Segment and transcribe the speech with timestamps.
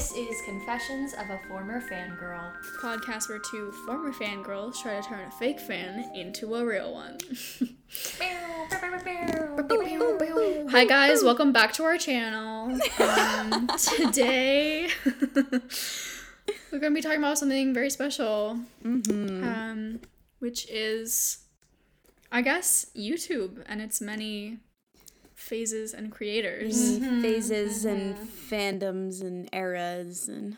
[0.00, 2.54] This is Confessions of a Former Fangirl.
[2.80, 7.18] podcast where two former fangirls try to turn a fake fan into a real one.
[10.70, 12.78] Hi guys, welcome back to our channel.
[12.98, 13.68] Um,
[13.98, 14.88] today
[16.72, 20.00] we're gonna be talking about something very special, um,
[20.38, 21.40] which is,
[22.32, 24.60] I guess, YouTube and its many
[25.50, 26.98] phases and creators.
[26.98, 30.56] phases and fandoms and eras and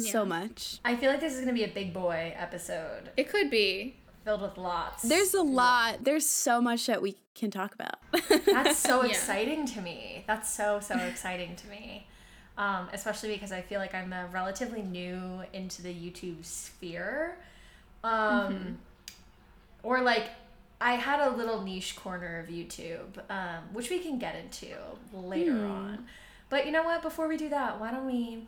[0.00, 0.78] so much.
[0.84, 3.96] I feel like this is going to be a big boy episode It could be.
[4.24, 5.02] filled with lots.
[5.02, 6.04] There's a lot.
[6.04, 7.96] There's so much that we can talk about.
[8.46, 9.10] That's so Yeah.
[9.10, 10.24] exciting to me.
[10.26, 12.06] That's so, so exciting to me.
[12.58, 17.38] Um, especially because I feel like I'm uh, relatively new into the YouTube sphere.
[18.04, 18.78] Um,
[19.82, 20.26] Or like,
[20.80, 24.68] I had a little niche corner of YouTube, um, which we can get into
[25.12, 26.06] later on.
[26.50, 27.02] But you know what?
[27.02, 28.46] Before we do that, why don't we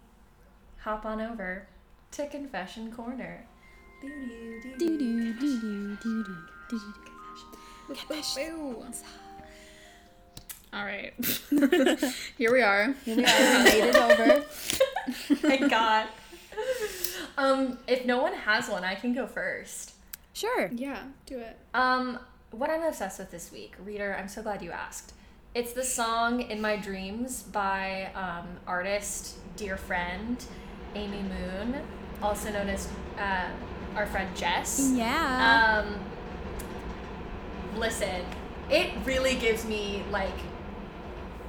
[0.78, 1.66] hop on over
[2.12, 3.44] to Confession Corner?
[10.72, 11.12] All right.
[12.38, 12.94] Here we are.
[13.04, 13.58] Here we are.
[13.58, 14.44] We made it over.
[15.42, 16.06] my god.
[17.36, 19.94] Um, if no one has one, I can go first.
[20.32, 20.70] Sure.
[20.72, 21.58] Yeah, do it.
[21.74, 22.18] Um,
[22.50, 25.14] what I'm obsessed with this week, reader, I'm so glad you asked.
[25.54, 30.42] It's the song "In My Dreams" by um, artist, dear friend,
[30.94, 31.76] Amy Moon,
[32.22, 33.48] also known as uh,
[33.96, 34.92] our friend Jess.
[34.94, 35.84] Yeah.
[35.84, 35.98] Um,
[37.78, 38.24] listen,
[38.70, 40.34] it really gives me like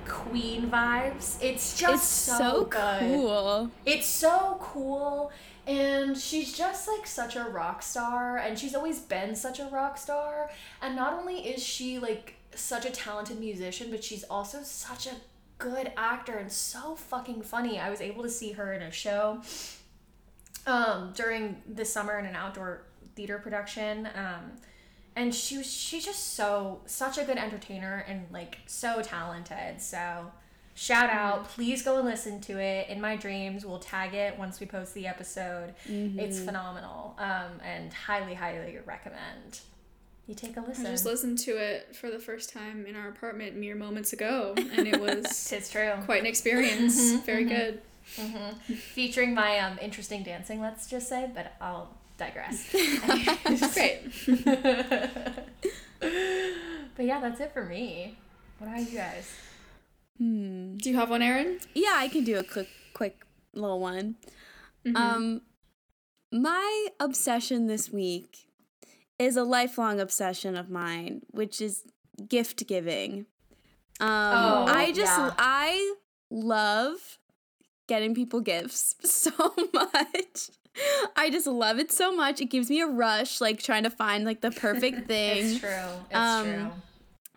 [0.08, 1.42] Queen vibes.
[1.42, 3.00] It's just it's so, so, good.
[3.00, 3.72] cool.
[3.86, 5.32] It's so cool.
[5.68, 9.98] And she's just like such a rock star, and she's always been such a rock
[9.98, 10.50] star.
[10.82, 15.16] And not only is she like such a talented musician, but she's also such a
[15.58, 17.80] good actor and so fucking funny.
[17.80, 19.42] I was able to see her in a show
[20.66, 22.84] um, during the summer in an outdoor
[23.16, 24.08] theater production.
[24.16, 24.54] Um,
[25.16, 29.82] and she was she's just so such a good entertainer and like so talented.
[29.82, 30.32] So
[30.76, 32.90] shout out, please go and listen to it.
[32.90, 35.74] In my dreams, we'll tag it once we post the episode.
[35.88, 37.16] It's phenomenal.
[37.20, 39.62] Um, and highly, highly recommend.
[40.28, 40.86] You take a listen.
[40.86, 44.54] I just listened to it for the first time in our apartment mere moments ago,
[44.56, 45.94] and it was Tis true.
[46.06, 47.14] quite an experience.
[47.26, 47.82] Very good.
[48.94, 52.70] Featuring my um interesting dancing, let's just say, but I'll digress.
[53.74, 54.04] Great.
[56.96, 58.18] but yeah, that's it for me.
[58.60, 59.32] What about you guys?
[60.22, 60.76] Hmm.
[60.78, 61.60] Do you have one, Aaron?
[61.74, 64.18] Yeah, I can do a quick, quick little one.
[64.96, 65.42] Um,
[66.32, 68.46] my obsession this week
[69.18, 71.84] is a lifelong obsession of mine, which is
[72.28, 73.26] gift giving.
[74.00, 75.34] Um, Oh, I just yeah.
[75.40, 75.96] I
[76.30, 77.18] love
[77.88, 79.32] getting people gifts so
[79.74, 80.52] much.
[81.16, 82.42] I just love it so much.
[82.42, 85.46] It gives me a rush, like trying to find like the perfect thing.
[85.46, 85.70] It's true.
[86.10, 86.72] It's Um, true.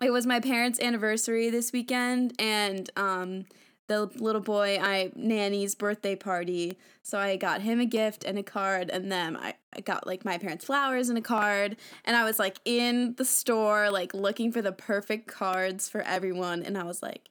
[0.01, 3.45] It was my parents' anniversary this weekend, and um,
[3.87, 6.77] the little boy, I nanny's birthday party.
[7.03, 10.25] So I got him a gift and a card, and then I, I got like
[10.25, 11.77] my parents' flowers and a card.
[12.03, 16.63] And I was like in the store, like looking for the perfect cards for everyone,
[16.63, 17.29] and I was like,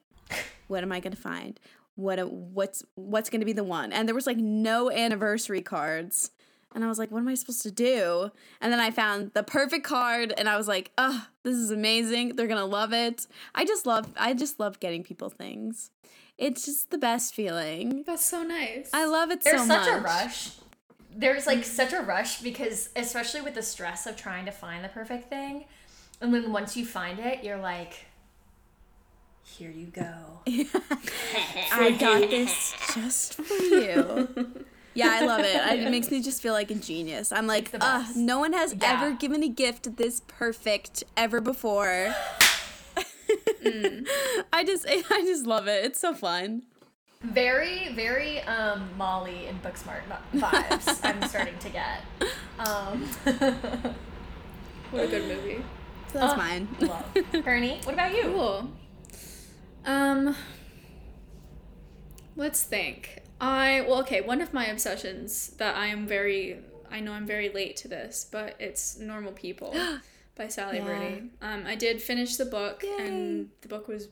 [0.69, 1.59] what am I gonna find?
[1.97, 3.93] What a, what's what's gonna be the one?
[3.93, 6.31] And there was like no anniversary cards.
[6.75, 8.31] And I was like, what am I supposed to do?
[8.61, 12.37] And then I found the perfect card and I was like, oh, this is amazing.
[12.37, 13.27] They're gonna love it.
[13.55, 15.91] I just love I just love getting people things.
[16.37, 18.03] It's just the best feeling.
[18.07, 18.91] That's so nice.
[18.93, 19.85] I love it There's so much.
[19.85, 20.51] There's such a rush.
[21.17, 24.89] There's like such a rush because especially with the stress of trying to find the
[24.89, 25.67] perfect thing,
[26.21, 28.07] and then once you find it, you're like,
[29.45, 30.41] here you go.
[31.73, 34.65] I got this just for you.
[34.95, 35.57] Yeah, I love it.
[35.57, 37.33] I, it makes me just feel like a genius.
[37.33, 38.93] I'm like, the uh, no one has Yeah.
[39.03, 42.15] ever given a gift this perfect ever before.
[44.53, 45.85] I just, I just love it.
[45.85, 46.63] It's so fun.
[47.23, 50.03] Very, very um, Molly and Booksmart
[50.35, 51.01] vibes.
[51.03, 52.03] I'm starting to get.
[52.59, 53.09] Um,
[54.91, 55.65] What a good movie.
[56.13, 56.69] So that's Uh, mine.
[56.81, 57.05] love.
[57.45, 58.23] Bernie, what about you?
[58.25, 58.71] Cool.
[59.87, 60.37] Um,
[62.37, 63.23] let's think.
[63.45, 64.21] I well, okay.
[64.21, 66.59] One of my obsessions that I am very,
[66.91, 69.75] I know I'm very late to this, but it's Normal People
[70.37, 70.89] by Sally Yeah.
[70.89, 71.31] Rooney.
[71.43, 74.09] Um, I did finish the book, and the book was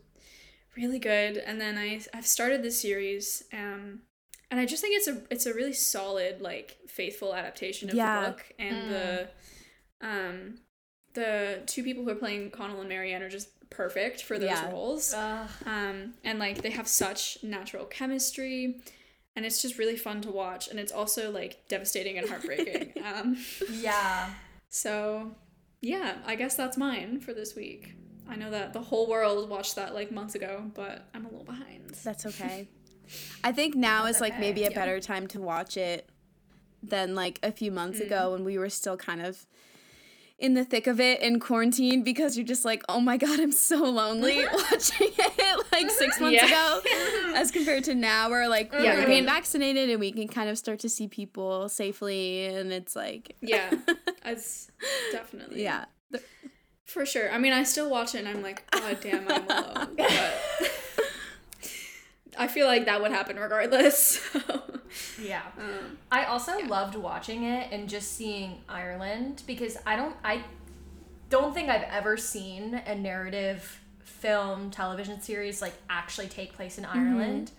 [0.76, 1.36] really good.
[1.38, 4.00] And then I I've started the series, um,
[4.50, 8.20] and I just think it's a it's a really solid like faithful adaptation of Yeah.
[8.20, 9.28] the book, and the
[10.00, 10.58] um
[11.14, 14.70] the two people who are playing Connell and Marianne are just perfect for those Yeah.
[14.70, 15.14] roles.
[15.14, 15.48] Ugh.
[15.66, 18.80] Um, and like they have such natural chemistry.
[19.36, 22.92] And it's just really fun to watch, and it's also like devastating and heartbreaking.
[23.04, 23.36] um,
[23.70, 24.30] Yeah.
[24.68, 25.32] so,
[25.80, 27.94] yeah, I guess that's mine for this week.
[28.28, 31.44] I know that the whole world watched that like months ago, but I'm a little
[31.44, 31.90] behind.
[32.04, 32.68] That's okay.
[33.44, 34.74] I think now is like okay, maybe a yeah.
[34.74, 36.08] better time to watch it
[36.82, 38.06] than like a few months Mm.
[38.06, 39.46] ago when we were still kind of
[40.42, 43.52] in the thick of it in quarantine because you're just like, oh my god, I'm
[43.52, 46.46] so lonely watching it like six months Yeah.
[46.46, 46.80] ago
[47.36, 50.50] as compared to now where like Yeah, we're mean- getting vaccinated and we can kind
[50.50, 53.72] of start to see people safely and it's like Yeah,
[54.24, 54.70] as
[55.12, 55.84] definitely yeah.
[56.84, 57.30] for sure.
[57.32, 59.88] I mean, I still watch it, and I'm like, God damn, I'm alone.
[59.96, 60.32] But
[62.38, 64.18] I feel like that would happen regardless.
[64.32, 64.62] so,
[65.20, 65.42] Yeah.
[65.58, 70.42] um, I also loved watching it and just seeing Ireland because I don't I
[71.30, 76.84] don't think I've ever seen a narrative film television series like actually take place in
[76.84, 77.50] Ireland.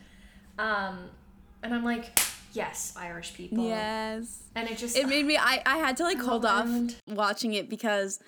[0.60, 1.10] Um
[1.64, 2.18] and I'm like,
[2.54, 3.66] yes, Irish people.
[3.66, 4.44] Yes.
[4.56, 6.96] And it just It made me I, I had to like I hold off Ireland.
[7.08, 8.20] watching it because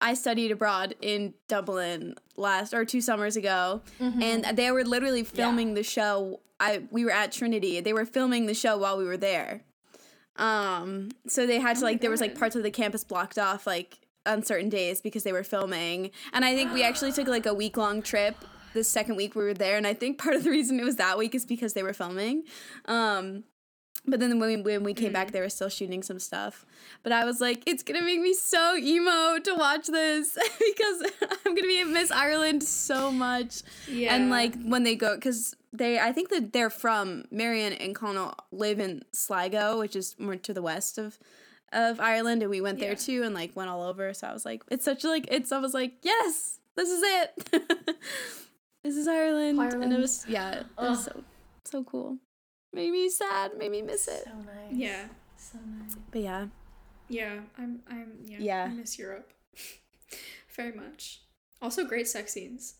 [0.00, 4.22] I studied abroad in Dublin last or two summers ago Mm-hmm.
[4.22, 7.80] and they were literally filming the show I we were at Trinity.
[7.80, 9.62] They were filming the show while we were there.
[10.36, 13.66] Um so they had to like there was like parts of the campus blocked off
[13.66, 16.10] like on certain days because they were filming.
[16.32, 18.36] And I think we actually took like a week long trip
[18.74, 20.96] the second week we were there and I think part of the reason it was
[20.96, 22.44] that week is because they were filming.
[22.86, 23.44] Um
[24.06, 25.32] but then when we, when we came back, mm.
[25.32, 26.64] they were still shooting some stuff.
[27.02, 31.12] But I was like, it's gonna make me so emo to watch this because
[31.46, 33.62] I'm gonna be Miss Ireland so much.
[33.86, 37.94] yeah, And like when they go, because they, I think that they're from Marianne and
[37.94, 41.18] Connell live in Sligo, which is more to the west of
[41.70, 42.96] of Ireland, and we went there Yeah.
[42.96, 44.14] too and like went all over.
[44.14, 45.52] So I was like, it's such like it's.
[45.52, 47.50] I was like, yes, this is it.
[48.82, 51.24] this is Ireland, and it was yeah, it was so
[51.64, 52.16] so cool.
[52.78, 54.22] Made me sad, made me miss it.
[54.24, 54.72] so nice.
[54.72, 55.04] yeah,
[55.36, 55.96] So nice.
[56.12, 56.46] But yeah,
[57.08, 57.40] yeah.
[57.58, 58.64] I'm, I'm, yeah, Yeah.
[58.64, 59.32] I miss Europe
[60.56, 61.22] very much.
[61.60, 62.74] Also, great sex scenes.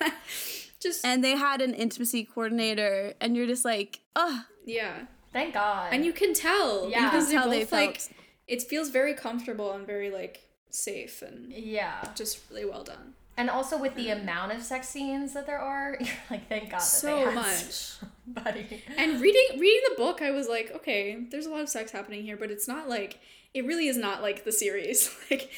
[0.80, 5.02] just and they had an intimacy coordinator, and you're just like, oh, yeah,
[5.34, 5.92] Thank God.
[5.92, 7.10] and you can tell Yeah.
[7.10, 8.00] Because they tell they both like
[8.48, 10.40] it feels very comfortable and very like
[10.70, 12.02] safe and Yeah.
[12.14, 13.14] just really well done.
[13.36, 16.80] And also with the amount of sex scenes that there are, you're like, thank God
[16.80, 17.92] that So they had much.
[18.26, 18.82] buddy.
[18.96, 22.22] And reading reading the book, I was like, okay, there's a lot of sex happening
[22.22, 23.20] here, but it's not like
[23.54, 25.10] it really is not like the series.
[25.30, 25.50] like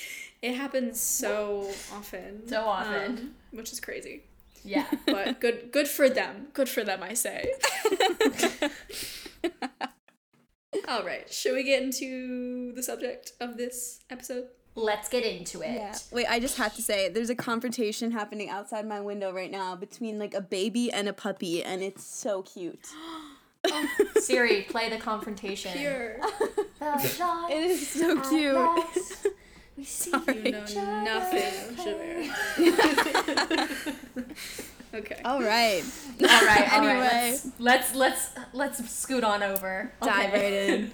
[0.43, 2.47] it happens so often.
[2.49, 3.19] So often.
[3.19, 4.23] um, which is crazy.
[4.65, 4.87] Yeah.
[5.07, 6.49] But good good for them.
[6.53, 7.53] Good for them, I say.
[10.89, 14.49] All right, should we get into the subject of this episode?
[14.77, 15.73] Let's get into it.
[15.75, 15.95] Yeah.
[16.11, 19.77] Wait, I just have to say, there's a confrontation happening outside my window right now
[19.77, 22.89] between like a baby and a puppy, and it's so cute.
[23.67, 23.89] Oh,
[24.21, 25.73] Siri, play the confrontation.
[25.73, 26.21] Here,
[26.83, 28.59] It is so cute.
[29.79, 30.67] we see you know
[31.03, 31.87] nothing of
[34.95, 35.21] okay.
[35.25, 35.83] All right,
[36.21, 36.85] All right, all right.
[36.91, 37.39] Anyway.
[37.59, 37.61] Let's,
[37.95, 39.91] let's let's let's scoot on over.
[40.03, 40.93] dive right in.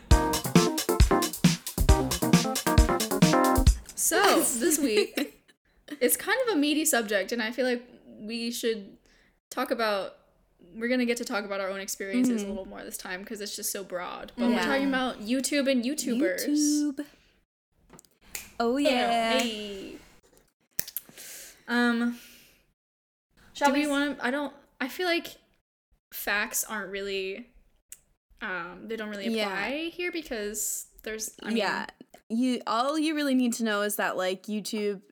[4.01, 5.45] So this week,
[6.01, 7.83] it's kind of a meaty subject, and I feel like
[8.21, 8.97] we should
[9.51, 10.15] talk about.
[10.75, 13.41] We're gonna get to talk about our own experiences a little more this time because
[13.41, 14.31] it's just so broad.
[14.37, 16.47] But we're talking about YouTube and YouTubers.
[16.47, 17.05] YouTube.
[18.61, 19.39] Oh yeah.
[19.39, 19.95] Hey.
[21.69, 22.19] Um.
[23.53, 24.25] Shall do we s- want to?
[24.25, 24.53] I don't.
[24.81, 25.37] I feel like
[26.13, 27.49] facts aren't really.
[28.41, 29.47] Um, they don't really Yeah.
[29.53, 31.33] apply here because there's.
[31.43, 31.87] I mean, yeah.
[32.31, 35.03] You all you really need to know is that like YouTube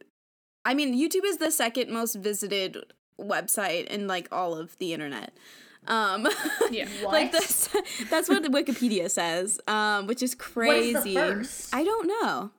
[0.64, 2.76] I mean, YouTube is the second most visited
[3.20, 5.32] website in like all of the internet.
[5.87, 6.28] Um
[6.70, 6.87] Yeah.
[7.04, 7.32] like What?
[7.32, 7.68] that's
[8.08, 11.16] that's what Wikipedia says, um, which is crazy.
[11.18, 12.50] I don't know.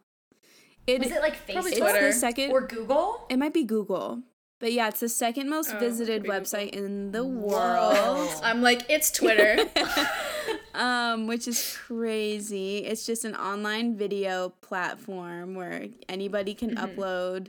[0.88, 2.08] It, Was it like Facebook it's Twitter.
[2.08, 3.26] the second or Google?
[3.30, 4.24] it might be Google.
[4.60, 8.30] But yeah, it's the second most Oh, visited website in the world.
[8.44, 9.58] I'm like it's Twitter.
[10.74, 12.80] um, which is crazy.
[12.80, 17.48] It's just an online video platform where anybody can upload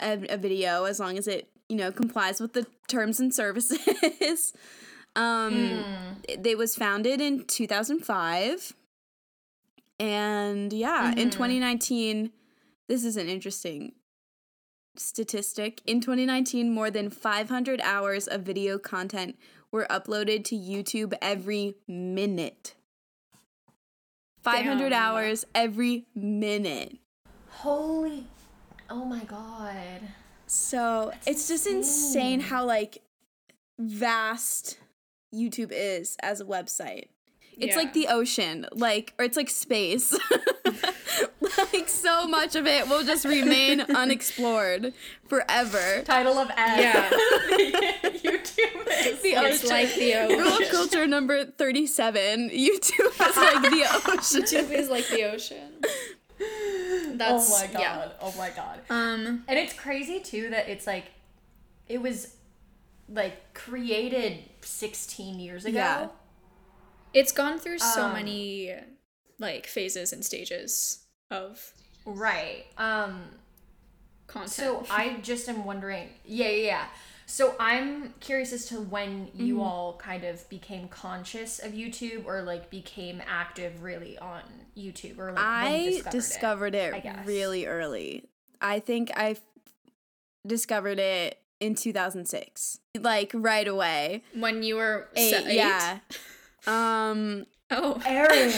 [0.00, 4.52] a, a video as long as it, you know, complies with the terms and services.
[5.16, 5.84] um,
[6.28, 8.74] it, it was founded in 2005.
[9.98, 12.30] And yeah, in 2019,
[12.88, 13.92] this is an interesting
[14.96, 15.80] statistic.
[15.86, 19.36] In 2019, more than 500 hours of video content
[19.72, 22.74] were uploaded to YouTube every minute.
[24.42, 24.92] 500 Damn.
[24.92, 26.96] hours every minute.
[27.48, 28.26] Holy,
[28.88, 30.00] oh my god.
[30.46, 33.02] So it's just insane how like
[33.78, 34.78] vast
[35.34, 37.08] YouTube is as a website.
[37.58, 37.76] It's Yeah.
[37.76, 40.18] like the ocean, like or it's like space.
[41.74, 44.94] like so much of it will just remain unexplored
[45.28, 46.02] forever.
[46.04, 46.80] Title of ad.
[47.12, 48.38] Yeah.
[48.56, 49.68] YouTube is The It's ocean.
[49.70, 50.66] like the Rule of ocean.
[50.70, 52.50] culture number 37.
[52.50, 54.42] YouTube is like the ocean.
[54.42, 55.80] YouTube is like the ocean.
[57.16, 57.80] That's oh my god.
[57.80, 58.08] yeah.
[58.20, 58.80] Oh my god.
[58.88, 61.06] Um, And it's crazy too that it's like
[61.88, 62.36] it was
[63.08, 65.76] like created 16 years ago.
[65.76, 66.08] Yeah.
[67.12, 68.74] it's gone through so Um, many
[69.38, 71.72] like phases and stages of
[72.06, 72.64] Right.
[72.78, 73.22] Um
[74.26, 74.52] content.
[74.52, 76.08] so I just am wondering.
[76.24, 76.84] Yeah, yeah, yeah.
[77.30, 79.62] So I'm curious as to when you Mm-hmm.
[79.62, 84.42] all kind of became conscious of YouTube or like became active really on
[84.76, 87.26] YouTube or like when you I discovered, discovered it, I guess.
[87.26, 88.24] really early.
[88.60, 89.42] I think I f-
[90.46, 92.78] discovered it in 2006.
[92.98, 94.24] Like right away.
[94.34, 95.54] when you were Eight, eight?
[95.54, 95.98] yeah.
[96.66, 98.06] Um Oh, it.
[98.06, 98.52] Aaron.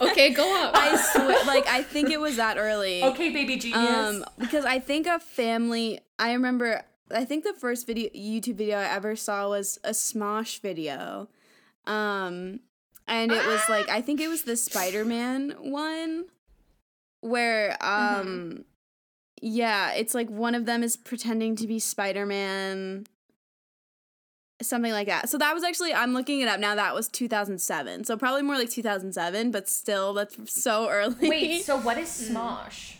[0.10, 0.72] okay, go up.
[0.74, 3.02] I swear like I think it was that early.
[3.04, 3.78] okay, baby genius.
[3.90, 6.00] Um, because I think a family.
[6.18, 6.82] I remember.
[7.10, 11.28] I think the first video YouTube video I ever saw was a Smosh video,
[11.86, 12.60] um,
[13.06, 16.24] and it was like I think it was the Spider Man one,
[17.20, 18.64] where um,
[19.40, 23.06] yeah, it's like one of them is pretending to be Spider Man.
[24.62, 25.28] Something like that.
[25.28, 26.74] So that was actually I'm looking it up now.
[26.74, 28.04] That was 2007.
[28.04, 31.28] So probably more like 2007, but still that's so early.
[31.28, 32.95] Wait, so what is Smosh?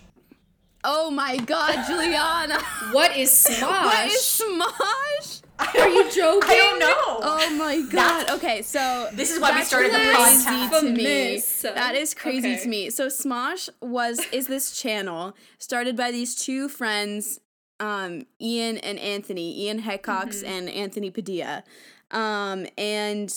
[0.84, 2.58] Oh my god, Juliana.
[2.92, 3.60] what is Smosh?
[3.70, 5.42] What is Smosh?
[5.58, 6.50] Are you joking?
[6.50, 7.20] I don't know.
[7.28, 8.30] Oh my god.
[8.30, 10.80] Okay, so This is why we started the crazy podcast.
[10.80, 11.74] to me.
[11.74, 12.62] That is crazy Okay.
[12.62, 12.90] to me.
[12.90, 17.40] So Smosh was is this channel started by these two friends,
[17.80, 20.46] um, Ian and Anthony, Ian Hecox Mm-hmm.
[20.46, 21.64] and Anthony Padilla.
[22.10, 23.32] Um, and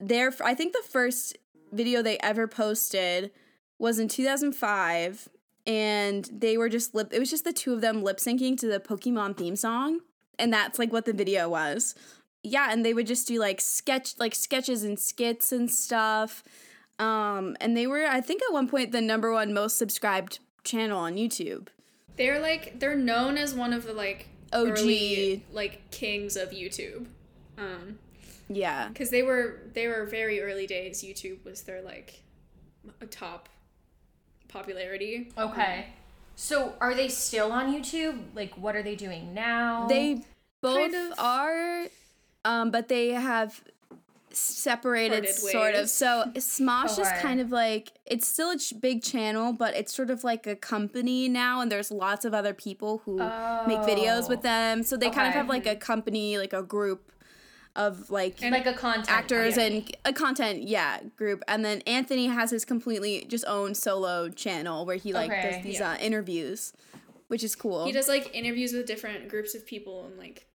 [0.00, 1.36] their I think the first
[1.72, 3.32] video they ever posted
[3.78, 5.28] was in 2005
[5.66, 8.66] and they were just lip it was just the two of them lip syncing to
[8.66, 10.00] the Pokemon theme song
[10.38, 11.94] and that's like what the video was.
[12.42, 16.42] Yeah, and they would just do like sketch like sketches and skits and stuff.
[16.98, 20.98] Um and they were I think at one point the number one most subscribed channel
[20.98, 21.68] on YouTube.
[22.16, 24.68] They're like they're known as one of the like OG.
[24.78, 27.06] early like kings of YouTube.
[27.56, 27.98] Um
[28.48, 28.90] Yeah.
[28.94, 32.20] cuz they were they were very early days YouTube was their like
[33.00, 33.48] a top
[34.54, 35.28] popularity.
[35.36, 35.86] Okay.
[36.36, 38.16] So are they still on YouTube?
[38.34, 39.86] Like what are they doing now?
[39.88, 40.22] They
[40.62, 41.18] both Kind of.
[41.18, 41.84] are
[42.44, 43.62] um but they have
[44.32, 45.88] separated sort of.
[45.88, 50.10] So Smosh is kind of like it's still a ch- big channel, but it's sort
[50.10, 54.40] of like a company now, and there's lots of other people who make videos with
[54.40, 54.42] Oh.
[54.42, 54.82] them.
[54.82, 57.10] So they kind of have like a company, like a group
[57.76, 59.64] of like and like a content actors yeah.
[59.64, 64.86] and a content yeah group and then anthony has his completely just own solo channel
[64.86, 65.92] where he like Okay, does these yeah.
[65.92, 66.72] uh, interviews
[67.28, 70.46] which is cool He does like interviews with different groups of people and like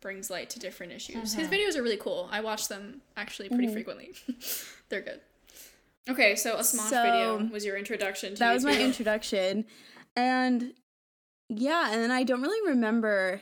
[0.00, 1.32] brings light to different issues.
[1.32, 2.28] His videos are really cool.
[2.30, 4.12] I watch them actually pretty frequently.
[4.88, 5.20] They're good.
[6.08, 9.64] Okay, so a Smosh So, video was your introduction to that was my introduction
[10.14, 10.74] and
[11.48, 13.40] yeah and then i don't really remember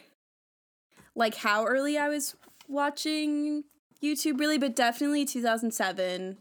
[1.15, 2.35] like how early i was
[2.69, 3.65] watching
[4.03, 6.37] youtube really but definitely 2007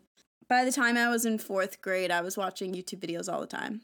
[0.48, 3.48] by the time i was in fourth grade i was watching youtube videos all the
[3.48, 3.82] time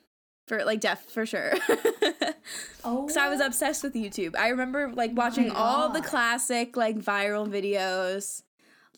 [0.47, 1.53] for like def for sure
[2.83, 3.03] Oh.
[3.03, 7.47] because i was obsessed with youtube i remember like watching all the classic like viral
[7.47, 8.41] videos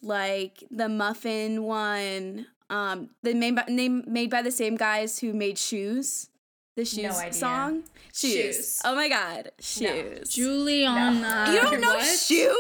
[0.01, 5.33] like the muffin one um the made by, name made by the same guys who
[5.33, 6.29] made shoes
[6.77, 7.33] the shoes idea.
[7.33, 7.83] song
[8.13, 8.33] shoes.
[8.55, 8.81] Shoes.
[8.86, 11.51] oh my god shoes Juliana.
[11.53, 12.05] you don't know What?
[12.19, 12.55] shoes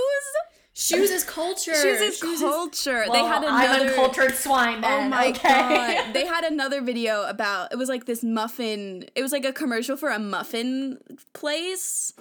[0.81, 1.75] Shoes is culture.
[1.75, 5.47] shoes is culture Well, they had I'm another uncultured swine Oh my okay.
[5.47, 6.13] god.
[6.13, 9.05] They had another video about it was like this muffin.
[9.13, 10.97] It was like a commercial for a muffin
[11.33, 12.13] place.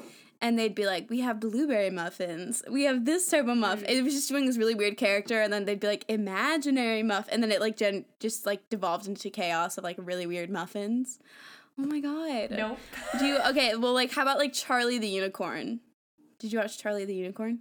[0.43, 2.63] And they'd be like, We have blueberry muffins.
[2.71, 3.87] We have this type of muffin.
[3.87, 3.91] Mm.
[3.93, 7.29] It was just doing this really weird character, and then they'd be like, imaginary muff
[7.31, 11.19] and then it like gen- just like devolved into chaos of like really weird muffins.
[11.79, 12.51] Oh my god.
[12.51, 12.79] Nope.
[13.19, 15.81] Do you okay, well like how about like Charlie the Unicorn?
[16.39, 17.61] Did you watch Charlie the Unicorn?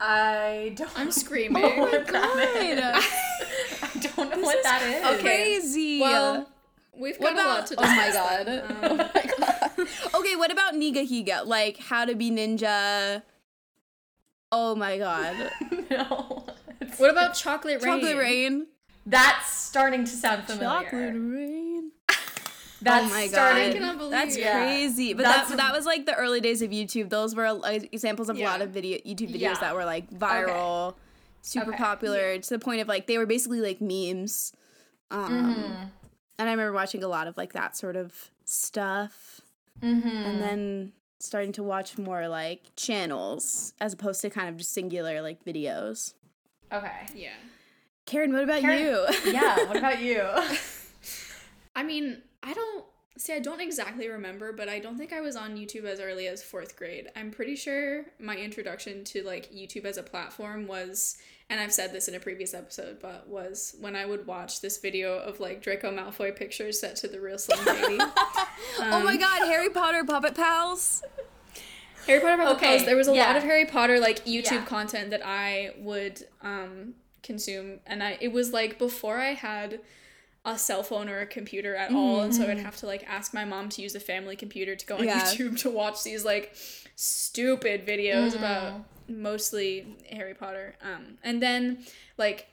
[0.00, 1.62] I don't I'm screaming.
[1.62, 3.82] know Oh what my that is.
[3.82, 5.04] I don't know what that is.
[5.18, 5.22] Okay.
[5.22, 6.00] Crazy.
[6.00, 6.48] Well,
[6.96, 7.66] we've got What a lot about?
[7.66, 8.46] to Oh my god.
[8.46, 8.62] then.
[8.82, 9.70] oh Um, my god.
[10.20, 11.44] okay, what about Niga Higa?
[11.46, 13.22] Like How to Be Ninja.
[14.52, 15.50] Oh my god.
[15.90, 16.46] no.
[16.96, 18.00] what about chocolate rain?
[18.00, 18.66] Chocolate Rain.
[19.06, 20.82] That's starting to sound familiar.
[20.84, 21.92] Chocolate Rain.
[22.82, 24.52] That's oh my started- I cannot believe That's Yeah.
[24.64, 25.12] crazy.
[25.14, 27.10] But That's that, that was like the early days of YouTube.
[27.10, 29.54] Those were like, examples of a lot of video YouTube videos Yeah.
[29.60, 30.94] that were like viral,
[31.42, 31.76] super Okay.
[31.78, 34.52] popular to the point of like they were basically like memes.
[35.10, 35.72] Um, Mm-hmm.
[36.38, 39.40] And I remember watching a lot of like that sort of stuff,
[39.82, 40.08] Mm-hmm.
[40.08, 45.20] and then starting to watch more like channels as opposed to kind of just singular
[45.20, 46.14] like videos.
[46.72, 46.90] Okay.
[47.14, 47.28] Yeah.
[48.06, 49.06] Karen, what about Karen- you?
[49.32, 49.64] Yeah.
[49.66, 50.22] What about you?
[51.76, 52.84] I mean, I don't
[53.18, 53.32] see.
[53.34, 56.42] I don't exactly remember, but I don't think I was on YouTube as early as
[56.42, 57.08] fourth grade.
[57.14, 61.18] I'm pretty sure my introduction to like YouTube as a platform was,
[61.50, 64.78] and I've said this in a previous episode, but was when I would watch this
[64.78, 67.98] video of like Draco Malfoy pictures set to the real Slim Shady.
[68.78, 71.02] oh my God, Harry Potter Puppet Pals.
[72.06, 74.64] Harry Potter Puppet Okay, Pals, There was a lot of Harry Potter like YouTube Yeah.
[74.64, 79.80] content that I would um consume, and I it was like before I had
[80.44, 83.34] a cell phone or a computer at all, and so I'd have to like ask
[83.34, 85.20] my mom to use a family computer to go on Yeah.
[85.22, 86.54] YouTube to watch these like
[86.96, 90.76] stupid videos about mostly Harry Potter.
[90.82, 91.84] Um, and then
[92.16, 92.46] like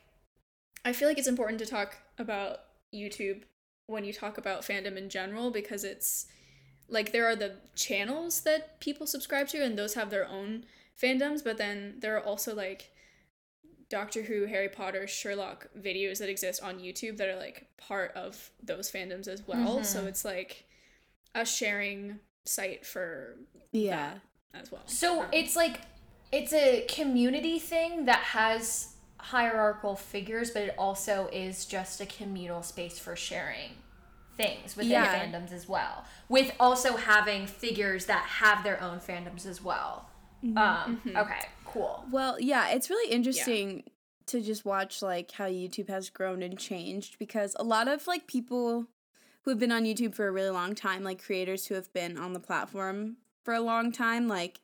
[0.84, 2.60] I feel like it's important to talk about
[2.94, 3.44] YouTube
[3.88, 6.26] when you talk about fandom in general because it's
[6.90, 10.66] like there are the channels that people subscribe to and those have their own
[11.02, 12.90] fandoms but then there are also like
[13.90, 18.52] Doctor Who, Harry Potter, Sherlock videos that exist on YouTube that are like part of
[18.62, 19.84] those fandoms as well.
[19.84, 20.66] So it's like
[21.34, 23.38] a sharing site for
[23.72, 24.16] Yeah.
[24.54, 24.82] that as well.
[24.88, 25.82] So Um, it's like
[26.32, 32.62] it's a community thing that has hierarchical figures, but it also is just a communal
[32.64, 33.72] space for sharing
[34.36, 35.18] things within Yeah.
[35.32, 36.06] fandoms as well.
[36.30, 40.10] With also having figures that have their own fandoms as well.
[40.56, 42.06] Um, okay, cool.
[42.12, 43.84] Well, yeah, it's really interesting
[44.28, 48.28] to just watch like how YouTube has grown and changed because a lot of like
[48.28, 48.88] people
[49.44, 52.18] who have been on YouTube for a really long time, like creators who have been
[52.18, 54.60] on the platform for a long time, like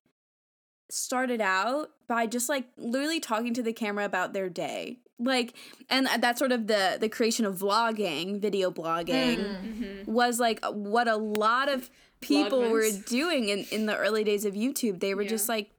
[0.90, 5.00] started out by just like literally talking to the camera about their day.
[5.20, 5.54] Like
[5.90, 10.12] and that's sort of the the creation of vlogging, video blogging Mm-hmm.
[10.12, 11.90] was like what a lot of
[12.20, 15.00] people were doing in, in the early days of YouTube.
[15.00, 15.30] They were Yeah.
[15.30, 15.70] just like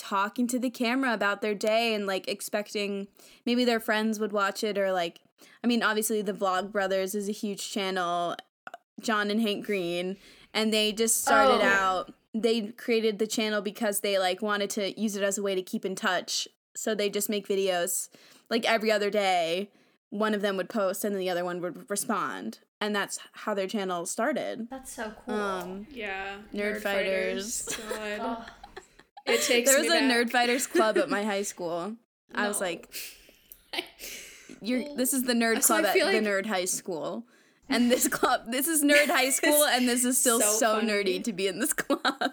[0.00, 3.06] talking to the camera about their day and like expecting
[3.44, 5.20] maybe their friends would watch it or like
[5.62, 8.34] I mean obviously the Vlog Brothers is a huge channel,
[9.00, 10.16] John and Hank Green,
[10.54, 11.68] and they just started Oh.
[11.68, 15.54] out they created the channel because they like wanted to use it as a way
[15.56, 16.46] to keep in touch.
[16.76, 18.08] So they just make videos
[18.48, 19.68] like every other day.
[20.10, 22.60] One of them would post and then the other one would respond.
[22.80, 24.68] And that's how their channel started.
[24.70, 25.34] That's so cool.
[25.34, 27.68] Um yeah, Nerd Fighters.
[28.18, 28.44] God.
[29.26, 30.02] It takes there was a back.
[30.02, 31.96] Nerd Fighters club at my high school.
[32.34, 32.88] I was like,
[34.60, 37.24] "You're this is the nerd So club at feel the nerd high school."
[37.68, 41.22] And this club, this is nerd high school, and this is still So so, nerdy
[41.22, 42.32] to be in this club.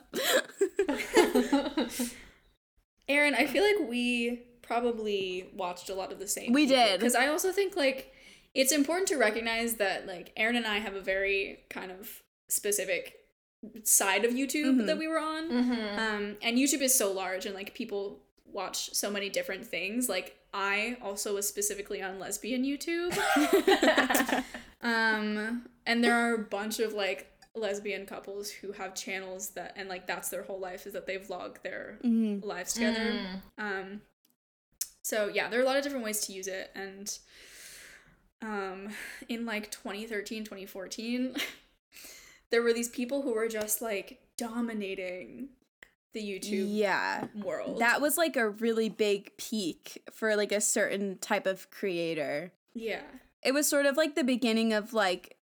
[3.10, 6.54] Aaron, I feel like we probably watched a lot of the same.
[6.54, 7.00] We did.
[7.00, 8.12] because I also think like
[8.54, 13.17] it's important to recognize that like Aaron and I have a very kind of specific
[13.84, 14.86] side of YouTube Mhm.
[14.88, 15.50] that we were on.
[15.50, 15.98] mhm.
[15.98, 20.08] Um, and YouTube is so large and like people watch so many different things.
[20.10, 23.14] Like I also was specifically on lesbian YouTube.
[24.82, 29.90] um, and there are a bunch of like lesbian couples who have channels that and
[29.90, 32.44] like that's their whole life is that they vlog their Mhm.
[32.46, 33.00] lives together.
[33.00, 33.42] Mm.
[33.58, 34.02] Um,
[35.02, 37.18] so yeah, there are a lot of different ways to use it, and
[38.42, 38.90] um,
[39.28, 41.36] in like 2013, 2014,
[42.52, 45.50] there were these people who were just like dominating
[46.14, 47.26] the YouTube Yeah.
[47.36, 47.80] world.
[47.80, 52.52] That was like a really big peak for like a certain type of creator.
[52.74, 53.02] yeah,
[53.44, 55.38] It was sort of like the beginning of like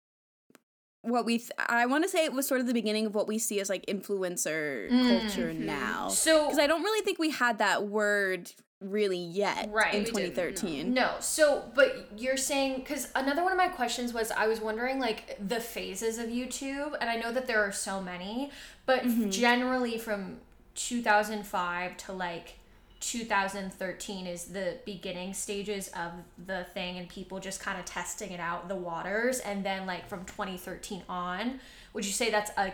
[1.01, 3.27] what we th- I want to say it was sort of the beginning of what
[3.27, 5.07] we see as like influencer mm-hmm.
[5.07, 6.09] culture now.
[6.09, 8.51] So Cuz I don't really think we had that word
[8.91, 9.93] really yet Right.
[9.93, 10.21] in We didn't, no.
[10.51, 10.93] 2013.
[10.93, 14.99] No, so but you're saying because another one of my questions was I was wondering
[14.99, 18.51] like the phases of YouTube, and I know that there are so many,
[18.85, 19.29] but Mm-hmm.
[19.29, 20.37] generally from
[20.75, 22.55] 2005 to like
[22.99, 26.11] 2013 is the beginning stages of
[26.47, 30.07] the thing, and people just kind of testing it out the waters, and then like
[30.07, 31.59] from 2013 on,
[31.93, 32.71] would you say that's a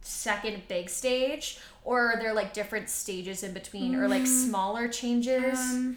[0.00, 5.58] second big stage or are there like different stages in between or like smaller changes
[5.58, 5.96] um,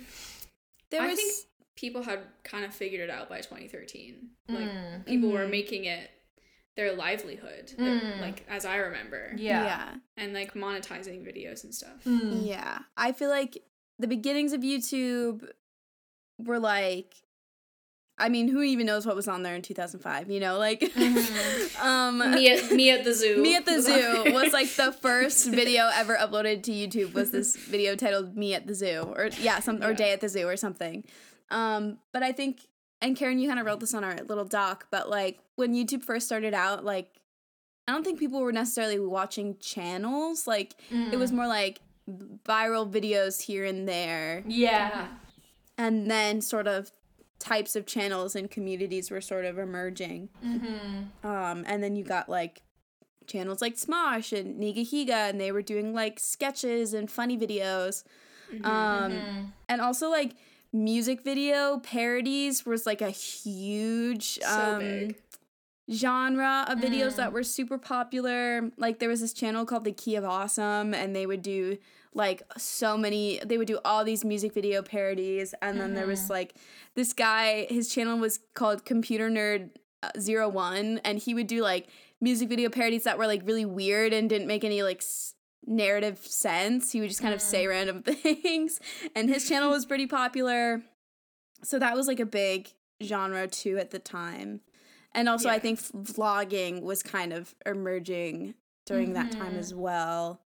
[0.90, 1.34] There I was think
[1.76, 4.30] people had kind of figured it out by 2013.
[4.50, 5.06] Like Mm.
[5.06, 5.52] people were Mhm.
[5.52, 6.10] making it
[6.76, 8.20] their livelihood, Mm.
[8.22, 9.96] like as I remember, yeah yeah.
[10.16, 12.04] and like monetizing videos and stuff.
[12.06, 12.46] Mm.
[12.48, 12.80] Yeah.
[12.96, 13.58] I feel like
[14.00, 15.50] the beginnings of YouTube
[16.38, 17.16] were like
[18.20, 20.32] I mean, who even knows what was on there in 2005?
[20.32, 20.82] You know, like,
[21.82, 23.42] um, me at me at the zoo.
[23.42, 27.14] Me at the Zoo was like the first video ever uploaded to YouTube.
[27.14, 29.96] Was this video titled "Me at the Zoo" or yeah, some or Yeah.
[29.96, 31.04] "Day at the Zoo" or something.
[31.52, 32.62] Um, but I think,
[33.02, 34.88] and Karen, you kind of wrote this on our little doc.
[34.92, 37.10] But like when YouTube first started out, like
[37.88, 40.48] I don't think people were necessarily watching channels.
[40.48, 41.82] Like it was more like
[42.46, 45.08] viral videos here and there, Yeah.
[45.78, 46.92] and then sort of
[47.40, 50.30] types of channels and communities were sort of emerging.
[50.44, 51.28] Mm-hmm.
[51.28, 52.62] Um, and then you got like
[53.28, 58.04] channels like Smosh and Nigahiga, and they were doing like sketches and funny videos.
[58.64, 60.34] Um, and also like
[60.72, 65.22] music video parodies was like a huge So um, big.
[65.92, 68.72] genre of videos that were super popular.
[68.78, 71.78] Like there was this channel called The Key of Awesome, and they would do
[72.14, 73.40] like so many.
[73.46, 76.56] They would do all these music video parodies, and then there was like
[76.96, 77.66] this guy.
[77.70, 79.70] His channel was called Computer Nerd
[80.04, 81.88] uh, Zero One, and he would do like
[82.22, 84.98] music video parodies that were like really weird and didn't make any like.
[84.98, 85.34] S-
[85.70, 88.80] narrative sense he would just kind of say random things
[89.14, 90.82] and his channel was pretty popular
[91.62, 92.70] so that was like a big
[93.04, 94.62] genre too at the time
[95.14, 98.54] and also i think f- vlogging was kind of emerging
[98.86, 99.60] during that time Mhm.
[99.60, 100.40] as well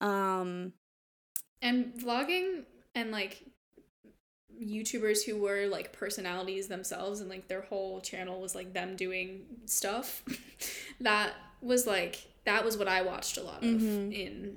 [0.00, 0.72] um
[1.64, 2.62] and vlogging
[2.94, 3.42] and like
[4.62, 9.40] YouTubers who were like personalities themselves and like their whole channel was like them doing
[9.66, 10.22] stuff.
[11.00, 14.12] that was like that was what I watched a lot of Mhm.
[14.12, 14.56] in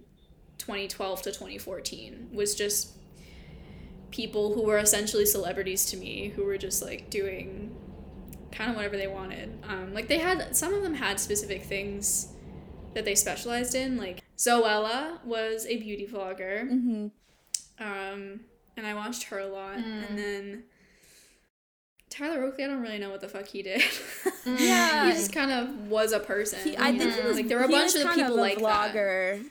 [0.60, 2.92] 2012 to 2014 was just
[4.12, 7.76] people who were essentially celebrities to me who were just like doing
[8.52, 9.58] kind of whatever they wanted.
[9.68, 12.28] Um, like they had some of them had specific things
[12.98, 13.96] that they specialized in.
[13.96, 17.12] Like Zoella was a beauty vlogger, mhm.
[17.80, 18.40] um,
[18.76, 19.78] and I watched her a lot.
[19.78, 20.10] Mm.
[20.10, 20.64] And then
[22.10, 23.82] Tyler Oakley, I don't really know what the fuck he did.
[24.46, 25.08] Yeah.
[25.08, 26.60] he just kind of was a person.
[26.64, 28.94] he, i think he was like there were a bunch of people a like that.
[28.94, 29.44] vlogger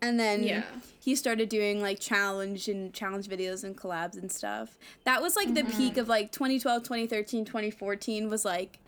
[0.00, 0.62] and then Yeah.
[1.00, 5.52] he started doing like challenge and challenge videos and collabs and stuff that was like
[5.52, 8.78] the peak of like 2012 2013 2014 was like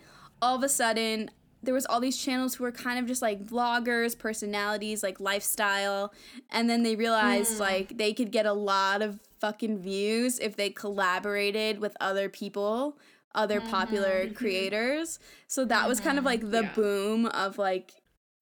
[0.40, 1.30] all of a sudden
[1.62, 6.12] there was all these channels who were kind of just like vloggers personalities like lifestyle
[6.50, 7.60] and then they realized hmm.
[7.60, 12.98] like they could get a lot of fucking views if they collaborated with other people
[13.34, 14.34] other popular mm-hmm.
[14.40, 16.50] creators so that was kind of like mm-hmm.
[16.50, 16.72] the Yeah.
[16.74, 17.92] boom of like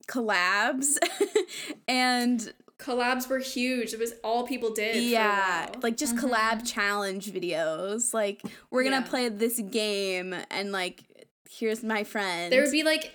[0.07, 0.97] collabs
[1.89, 3.93] and Collabs were huge.
[3.93, 5.03] It was all people did.
[5.03, 6.65] yeah like just collab mm-hmm.
[6.65, 9.11] challenge videos like we're gonna Yeah.
[9.11, 11.03] play this game and like
[11.49, 13.13] here's my friend there would be like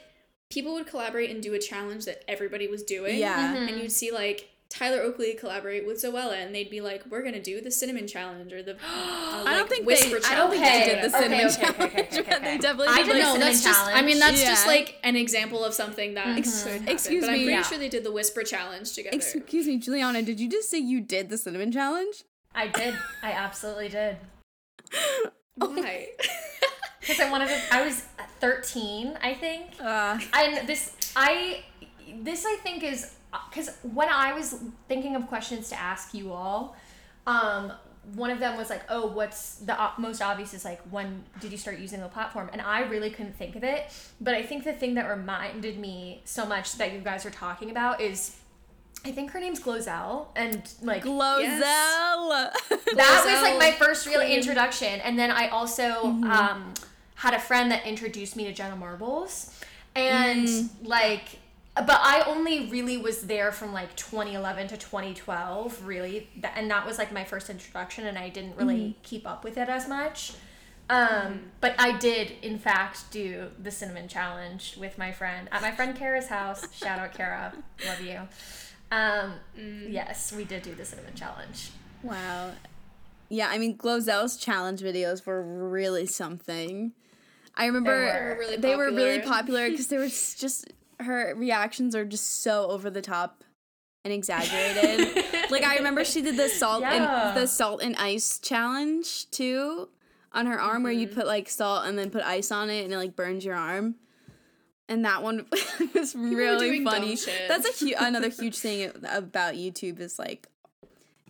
[0.50, 3.18] people would collaborate and do a challenge that everybody was doing.
[3.18, 7.22] yeah and you'd see like Tyler Oakley collaborate with Zoella, and they'd be like, "We're
[7.22, 8.78] gonna do the cinnamon challenge or the uh,
[9.46, 10.26] I don't think whisper they.
[10.28, 12.42] I don't think challenge they did the cinnamon Okay, okay, okay, challenge, okay, okay, but
[12.44, 13.06] they definitely I did.
[13.06, 13.68] did like, the that's cinnamon just.
[13.68, 14.06] I challenge.
[14.08, 16.88] mean, that's just like an example of something that Ex- could happen.
[16.90, 17.62] excuse but I'm pretty Yeah.
[17.62, 19.16] sure they did the whisper challenge together.
[19.16, 20.24] Excuse me, Juliana.
[20.24, 22.24] Did you just say you did the cinnamon challenge?
[22.56, 22.96] I did.
[23.22, 24.18] I absolutely did.
[25.56, 26.08] Why?
[27.04, 27.60] Because I wanted to.
[27.72, 28.02] I was
[28.40, 29.72] 13, I think.
[29.80, 31.64] Uh, and this I
[32.22, 33.14] this I think is
[33.50, 34.56] because when I was
[34.88, 36.76] thinking of questions to ask you all,
[37.28, 37.72] um,
[38.16, 41.52] one of them was like, "Oh, what's the o- most obvious?" Is like, when did
[41.52, 42.50] you start using the platform?
[42.54, 43.92] And I really couldn't think of it.
[44.22, 47.72] But I think the thing that reminded me so much that you guys are talking
[47.72, 48.38] about is,
[49.06, 52.52] I think her name's Glozell, and like Glozell.
[52.96, 56.74] that was like my first real introduction and then i also um,
[57.24, 59.58] had a friend that introduced me to jenna marbles
[59.96, 61.40] and like
[61.76, 66.98] but i only really was there from like 2011 to 2012 really and that was
[66.98, 70.34] like my first introduction and i didn't really keep up with it as much
[70.90, 75.72] um, but I did, in fact, do the cinnamon challenge with my friend at my
[75.72, 76.68] friend Kara's house.
[76.76, 77.54] Shout out Kara,
[77.88, 78.20] love you.
[78.92, 79.34] Um,
[79.90, 81.72] Yes, we did do the cinnamon challenge.
[82.04, 82.52] Wow.
[83.30, 86.92] Yeah, I mean, Glozell's challenge videos were really something.
[87.56, 89.36] I remember They were really they were really popular.
[89.36, 93.44] popular because they were just her reactions are just so over the top
[94.06, 95.24] and exaggerated.
[95.52, 97.30] like I remember she did the salt Yeah.
[97.30, 99.90] and the salt and ice challenge too
[100.32, 101.16] on her arm where you Mm-hmm.
[101.20, 103.96] put like salt and then put ice on it and it like burns your arm.
[104.90, 105.46] And that one
[105.96, 107.16] was really funny.
[107.16, 107.48] shit.
[107.48, 110.48] That's a hu- another huge thing about YouTube is like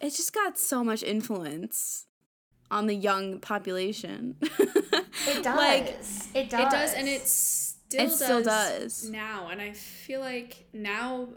[0.01, 2.05] it just got so much influence
[2.73, 4.35] on the young population.
[5.25, 5.57] It does.
[5.57, 5.85] Like
[6.35, 6.59] it does.
[6.59, 9.09] It does, and it still It does still does.
[9.09, 9.47] now.
[9.49, 11.29] And I feel like now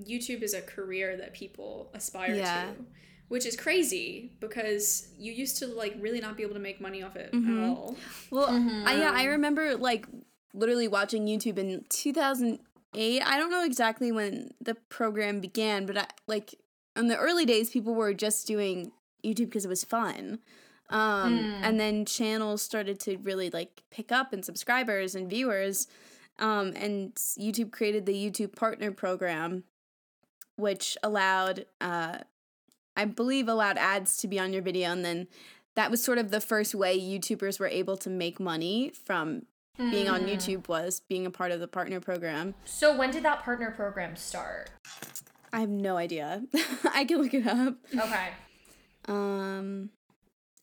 [0.00, 2.66] YouTube is a career that people aspire Yeah.
[2.66, 2.84] to,
[3.28, 7.02] which is crazy because you used to like really not be able to make money
[7.02, 7.58] off it Mhm.
[7.62, 7.96] at all.
[8.30, 8.48] Well,
[8.86, 10.06] I, yeah, I remember like
[10.54, 13.22] literally watching YouTube in 2008.
[13.22, 16.54] I don't know exactly when the program began, but I, like
[16.96, 18.92] in the early days, people were just doing
[19.24, 20.38] YouTube because it was fun.
[20.90, 25.86] Um, And then channels started to really like pick up and subscribers and viewers.
[26.38, 29.64] Um, and YouTube created the YouTube Partner Program,
[30.56, 32.18] which allowed, uh,
[32.96, 34.90] I believe, allowed ads to be on your video.
[34.90, 35.28] And then
[35.76, 39.46] that was sort of the first way YouTubers were able to make money from
[39.78, 42.54] being on YouTube was being a part of the partner program.
[42.66, 44.68] So when did that partner program start?
[45.54, 46.42] I have no idea.
[46.92, 47.76] I can look it up.
[47.94, 48.28] Okay.
[49.06, 49.88] Um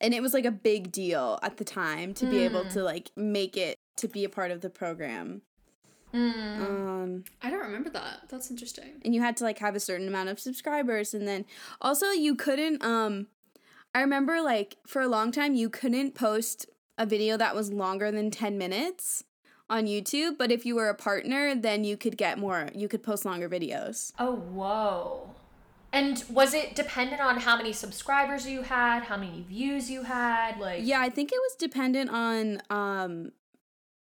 [0.02, 3.12] and it was like a big deal at the time to be able to like
[3.16, 5.42] make it to be a part of the program.
[6.14, 8.30] Um I don't remember that.
[8.30, 9.02] That's interesting.
[9.04, 11.46] and you had to like have a certain amount of subscribers and then
[11.82, 13.28] also you couldn't um
[13.94, 16.66] I remember like for a long time you couldn't post
[16.98, 19.24] a video that was longer than 10 minutes
[19.70, 23.04] on YouTube, but if you were a partner, then you could get more you could
[23.04, 24.14] post longer videos.
[24.18, 25.30] Oh, whoa.
[25.94, 30.60] And was it dependent on how many subscribers you had, how many views you had?
[30.60, 33.32] Like, Yeah, I think it was dependent on um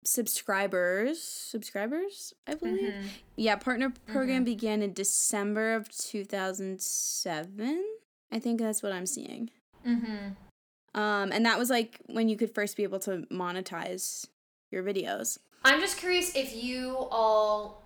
[0.05, 1.21] subscribers.
[1.21, 3.21] Subscribers, I believe.
[3.35, 7.83] Yeah, partner program began in December of 2007.
[8.31, 9.49] I think that's what I'm seeing.
[9.87, 10.99] Mm-hmm.
[10.99, 14.27] Um and that was like when you could first be able to monetize
[14.71, 15.37] your videos.
[15.65, 17.82] I'm just curious if you all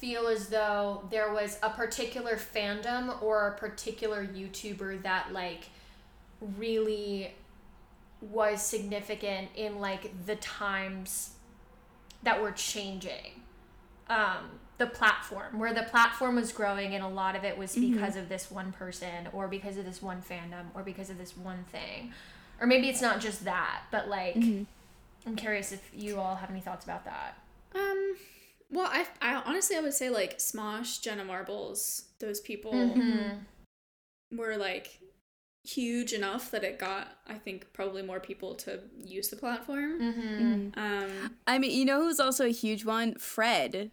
[0.00, 5.68] feel as though there was a particular fandom or a particular YouTuber that like
[6.56, 7.34] really
[8.20, 11.30] was significant in like the times
[12.22, 13.42] that were changing.
[14.08, 18.16] Um the platform where the platform was growing and a lot of it was because
[18.16, 21.64] of this one person or because of this one fandom or because of this one
[21.70, 22.12] thing.
[22.58, 24.36] Or maybe it's not just that, but like
[25.26, 27.36] I'm curious if you all have any thoughts about that.
[27.74, 28.16] Um,
[28.70, 32.72] well, I, I honestly I would say like Smosh, Jenna Marbles, those people
[34.32, 35.00] were like
[35.64, 40.00] huge enough that it got I think probably more people to use the platform.
[40.00, 40.80] Mm-hmm.
[40.80, 43.14] Um, I mean, you know who's also a huge one?
[43.16, 43.90] Fred.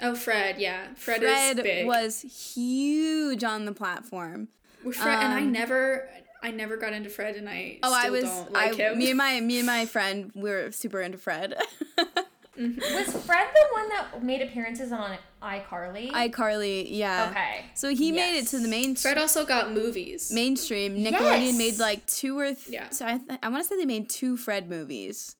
[0.00, 1.86] oh Fred, yeah, Fred, Fred is big.
[1.86, 2.20] was
[2.54, 4.48] huge on the platform.
[4.84, 6.08] With Fred, and I um, never
[6.42, 8.98] I never got into Fred, and I Oh, still I was don't like I, him.
[8.98, 11.54] me and my me and my friend we were super into Fred.
[12.56, 16.10] Was Fred the one that made appearances on iCarly?
[16.12, 17.28] iCarly, yeah.
[17.30, 17.64] Okay.
[17.74, 20.30] So he made it to the main Fred also got movies.
[20.32, 20.96] mainstream.
[20.96, 21.58] Nickelodeon Yes.
[21.58, 22.90] made like two or th- Yeah.
[22.90, 25.36] So I th- I want to say they made two Fred movies,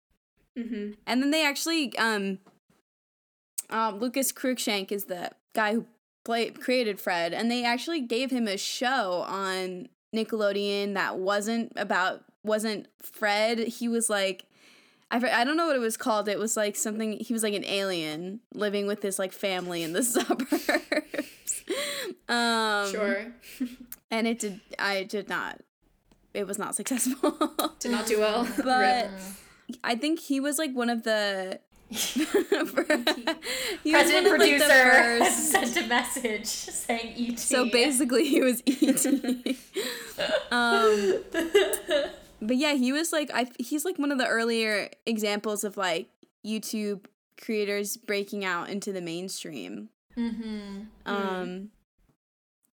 [0.59, 0.93] mm-hmm.
[1.07, 2.39] and then they actually um,
[3.71, 5.87] um Lucas Cruikshank is the guy who
[6.25, 12.25] played created Fred, and they actually gave him a show on Nickelodeon that wasn't about
[12.43, 13.59] wasn't Fred.
[13.59, 14.47] He was like.
[15.11, 16.29] I, I don't know what it was called.
[16.29, 17.13] It was like something.
[17.21, 20.69] He was like an alien living with this like family in the suburbs.
[22.29, 23.27] um, Sure.
[24.11, 25.61] and it did i did not
[26.35, 27.31] it was not successful
[27.81, 28.47] Did not do well.
[28.59, 29.11] but Rip.
[29.83, 31.59] i think he was like one of the
[31.91, 37.39] he was President of, like, the producer first- sent a message saying ET.
[37.39, 39.07] so basically he was et
[40.51, 41.15] um
[42.47, 46.09] but yeah he was like i he's like one of the earlier examples of like
[46.45, 47.07] youtube
[47.41, 50.83] creators breaking out into the mainstream Mm-hmm.
[51.07, 51.71] um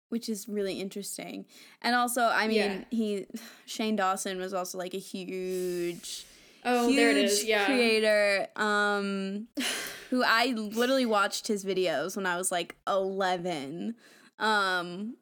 [0.09, 1.45] which is really interesting
[1.81, 2.83] and also i mean Yeah.
[2.91, 3.25] he
[3.65, 6.25] shane dawson was also like a huge
[6.67, 7.43] Oh, huge there it is.
[7.43, 7.65] Yeah.
[7.65, 9.47] creator um
[10.09, 13.95] who i literally watched his videos when i was like 11
[14.39, 15.15] um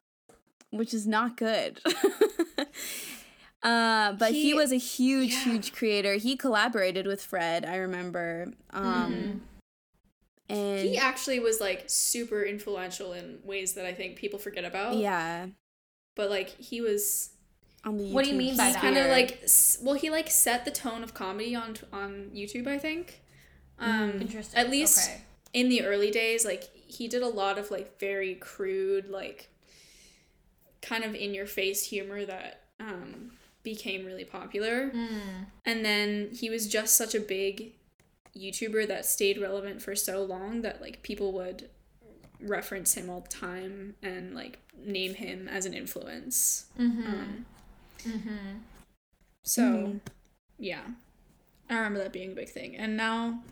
[0.70, 1.80] which is not good
[3.64, 5.38] Uh, but he, He- was a huge, yeah.
[5.44, 6.14] huge creator.
[6.14, 8.52] He collaborated with Fred, I remember.
[8.70, 9.40] Um,
[10.50, 14.96] and He actually was like super influential in ways that I think people forget about.
[14.96, 15.46] yeah,
[16.14, 17.30] But like he was
[17.84, 18.82] on the What do you mean by he's that?
[18.82, 22.66] kind of like s- well he like set the tone of comedy on on YouTube
[22.66, 23.22] I think.
[23.78, 24.58] Um Interesting.
[24.60, 25.20] At least Okay.
[25.54, 29.48] in the early days like he did a lot of like very crude like
[30.82, 33.32] kind of in your face humor that um
[33.64, 34.90] became really popular.
[34.90, 35.46] Mm.
[35.64, 37.72] And then he was just such a big
[38.38, 41.68] YouTuber that stayed relevant for so long that like people would
[42.40, 46.66] reference him all the time and like name him as an influence.
[46.78, 47.06] Mm-hmm.
[47.06, 47.46] Um,
[48.06, 48.56] Mm-hmm.
[49.44, 50.00] so Mhm.
[50.58, 50.82] yeah,
[51.70, 53.42] I remember that being a big thing, and now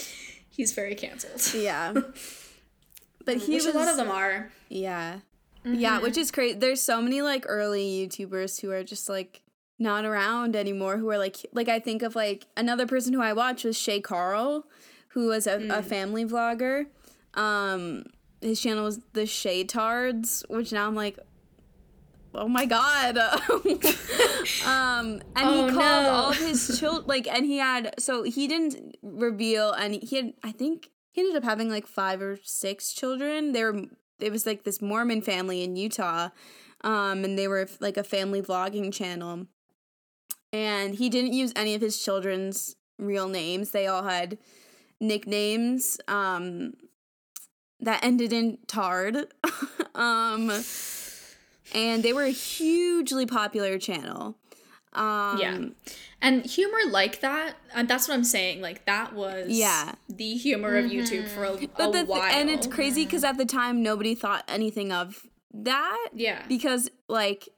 [0.50, 1.42] he's very canceled.
[1.54, 1.92] yeah.
[3.26, 4.50] but he Which was a lot of them are.
[4.70, 5.18] yeah.
[5.64, 6.60] Yeah, which is great.
[6.60, 9.42] There's so many like early YouTubers who are just like
[9.78, 13.32] not around anymore who are like like I think of like another person who I
[13.32, 14.66] watched was Shay Carl,
[15.08, 16.86] who was a, a family vlogger.
[17.34, 18.04] Um
[18.40, 21.18] his channel was the Shay Tards, which now I'm like
[22.34, 23.16] oh my god.
[24.66, 26.10] um and Oh, he called no.
[26.10, 30.32] all of his children like and he had so he didn't reveal and he had
[30.42, 33.52] I think he ended up having like five or six children.
[33.52, 33.82] They were
[34.20, 36.30] it was like this Mormon family in Utah.
[36.82, 39.46] Um and they were like a family vlogging channel.
[40.52, 43.70] And he didn't use any of his children's real names.
[43.70, 44.38] They all had
[45.00, 46.72] nicknames um
[47.80, 49.16] that ended in tard.
[49.94, 50.50] um
[51.74, 54.36] and they were a hugely popular channel.
[54.92, 55.58] Um Yeah.
[56.20, 58.60] And humor like that, and that's what I'm saying.
[58.60, 59.92] Like that was Yeah.
[60.08, 62.22] the humor of YouTube for a, But a the th- while.
[62.22, 66.08] and it's crazy because at the time nobody thought anything of that.
[66.14, 66.44] yeah.
[66.48, 67.48] Because like,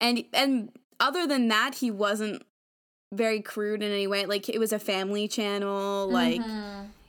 [0.00, 2.42] and and other than that, he wasn't
[3.12, 4.26] very crude in any way.
[4.26, 6.08] Like it was a family channel.
[6.08, 6.40] Like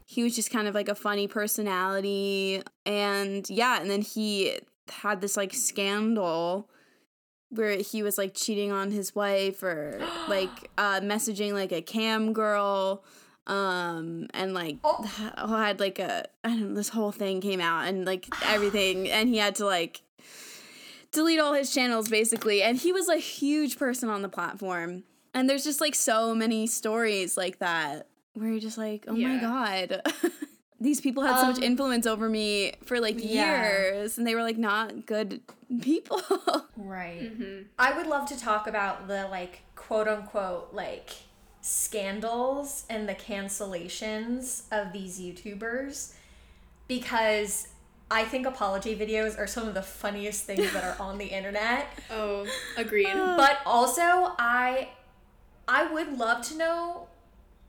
[0.05, 5.19] he was just kind of like a funny personality, and yeah, and then he had
[5.21, 6.69] this like scandal
[7.49, 12.33] where he was like cheating on his wife or like uh messaging like a cam
[12.33, 13.03] girl
[13.47, 15.03] um and like Oh.
[15.47, 19.29] had like a I don't know this whole thing came out and like everything and
[19.29, 20.01] he had to like
[21.11, 25.49] delete all his channels basically and he was a huge person on the platform and
[25.49, 30.01] there's just like so many stories like that where you're just like oh my god
[30.79, 33.67] these people had so much Um, influence over me for like yeah.
[33.71, 35.41] years and they were like not good
[35.81, 36.21] people
[36.77, 37.21] Right.
[37.21, 37.63] Mm-hmm.
[37.79, 41.09] I would love to talk about the like quote unquote like
[41.61, 46.13] scandals and the cancellations of these YouTubers
[46.87, 47.67] because
[48.09, 51.87] I think apology videos are some of the funniest things that are on the internet.
[52.09, 53.07] Oh, agreed.
[53.13, 53.35] Oh.
[53.35, 54.89] But also I
[55.67, 57.07] I would love to know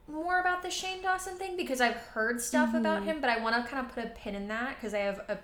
[0.07, 3.11] more about the Shane Dawson thing because I've heard stuff about mm-hmm.
[3.11, 5.18] him, but I want to kind of put a pin in that because I have
[5.29, 5.38] a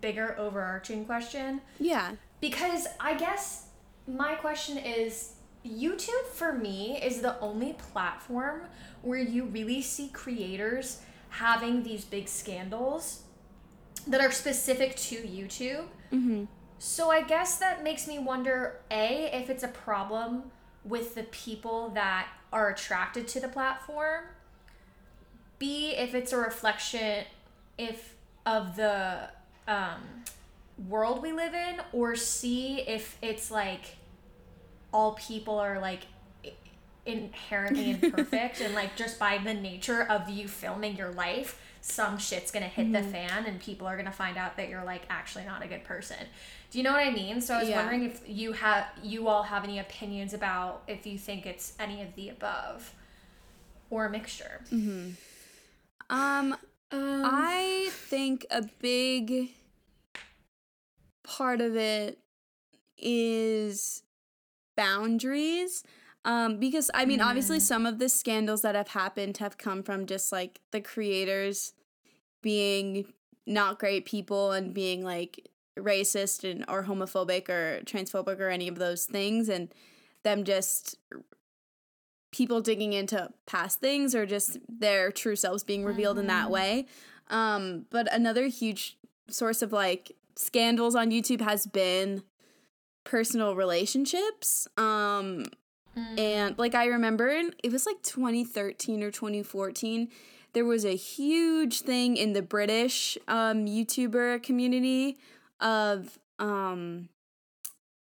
[0.00, 1.60] bigger overarching question.
[1.78, 3.66] yeah Because I guess
[4.06, 5.34] my question is
[5.66, 8.62] YouTube for me is the only platform
[9.02, 13.22] where you really see creators having these big scandals
[14.06, 15.84] that are specific to YouTube.
[16.78, 20.44] So I guess that makes me wonder A, if it's a problem
[20.84, 24.24] with the people that are attracted to the platform.
[25.58, 27.24] B, if it's a reflection
[27.76, 28.14] if
[28.46, 29.28] of the
[29.66, 30.00] um,
[30.88, 33.96] world we live in, or C, if it's like
[34.92, 36.02] all people are like
[37.06, 42.50] inherently imperfect and like just by the nature of you filming your life, some shit's
[42.50, 45.64] gonna hit the fan and people are gonna find out that you're like actually not
[45.64, 46.18] a good person.
[46.70, 47.40] Do you know what I mean?
[47.40, 47.76] So I was Yeah.
[47.76, 52.02] wondering if you have you all have any opinions about if you think it's any
[52.02, 52.94] of the above
[53.90, 54.60] or a mixture.
[56.10, 56.56] um
[56.90, 59.50] Um, I think a big
[61.22, 62.18] part of it
[62.96, 64.02] is
[64.76, 65.84] boundaries.
[66.24, 70.06] Um, because I mean, obviously, some of the scandals that have happened have come from
[70.06, 71.72] just like the creators
[72.42, 73.12] being
[73.46, 75.48] not great people and being like
[75.78, 79.72] racist and or homophobic or transphobic or any of those things, and
[80.24, 80.96] them just
[82.30, 86.86] people digging into past things or just their true selves being revealed in that way.
[87.28, 88.98] Um, but another huge
[89.28, 92.22] source of like scandals on YouTube has been
[93.04, 94.68] personal relationships.
[94.76, 95.46] Um,
[96.16, 100.08] and like I remember it was like 2013 or 2014,
[100.52, 105.18] there was a huge thing in the British um, YouTuber community
[105.60, 107.08] of um,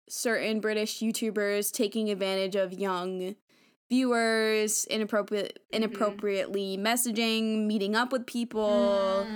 [0.09, 3.37] certain British YouTubers taking advantage of young
[3.89, 9.27] viewers, inappropriate inappropriately messaging, meeting up with people.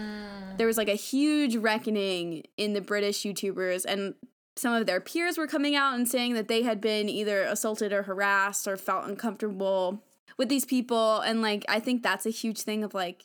[0.57, 4.15] There was like a huge reckoning in the British YouTubers and
[4.57, 7.93] some of their peers were coming out and saying that they had been either assaulted
[7.93, 10.05] or harassed or felt uncomfortable
[10.37, 13.25] with these people and like I think that's a huge thing of like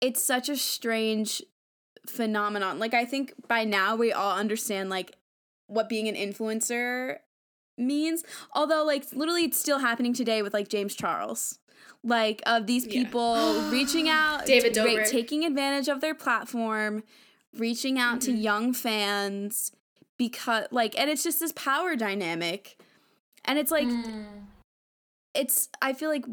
[0.00, 1.42] it's such a strange
[2.06, 2.78] phenomenon.
[2.78, 5.16] Like I think by now we all understand like
[5.66, 7.18] what being an influencer
[7.76, 8.24] means.
[8.52, 11.58] Although like literally it's still happening today with like James Charles.
[12.04, 13.04] Like of these Yeah.
[13.04, 15.10] people reaching out, David ra- Dobrik.
[15.10, 17.02] taking advantage of their platform,
[17.56, 18.40] reaching out to mm-hmm.
[18.40, 19.72] young fans
[20.16, 22.80] because like and it's just this power dynamic.
[23.44, 24.24] And it's like mm.
[25.38, 26.26] It's I feel like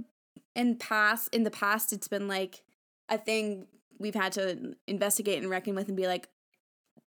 [0.55, 2.63] in past in the past it's been like
[3.09, 3.67] a thing
[3.99, 6.27] we've had to investigate and reckon with and be like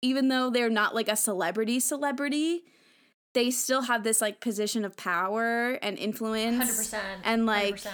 [0.02, 2.64] even though they're not like a celebrity celebrity,
[3.34, 6.92] they still have this like position of power and influence.
[6.92, 7.00] 100%.
[7.24, 7.90] And like 100%.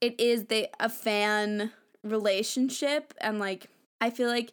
[0.00, 1.72] it is they a fan
[2.02, 3.68] relationship and like
[4.00, 4.52] I feel like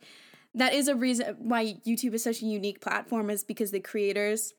[0.56, 4.54] that is a reason why YouTube is such a unique platform is because the creators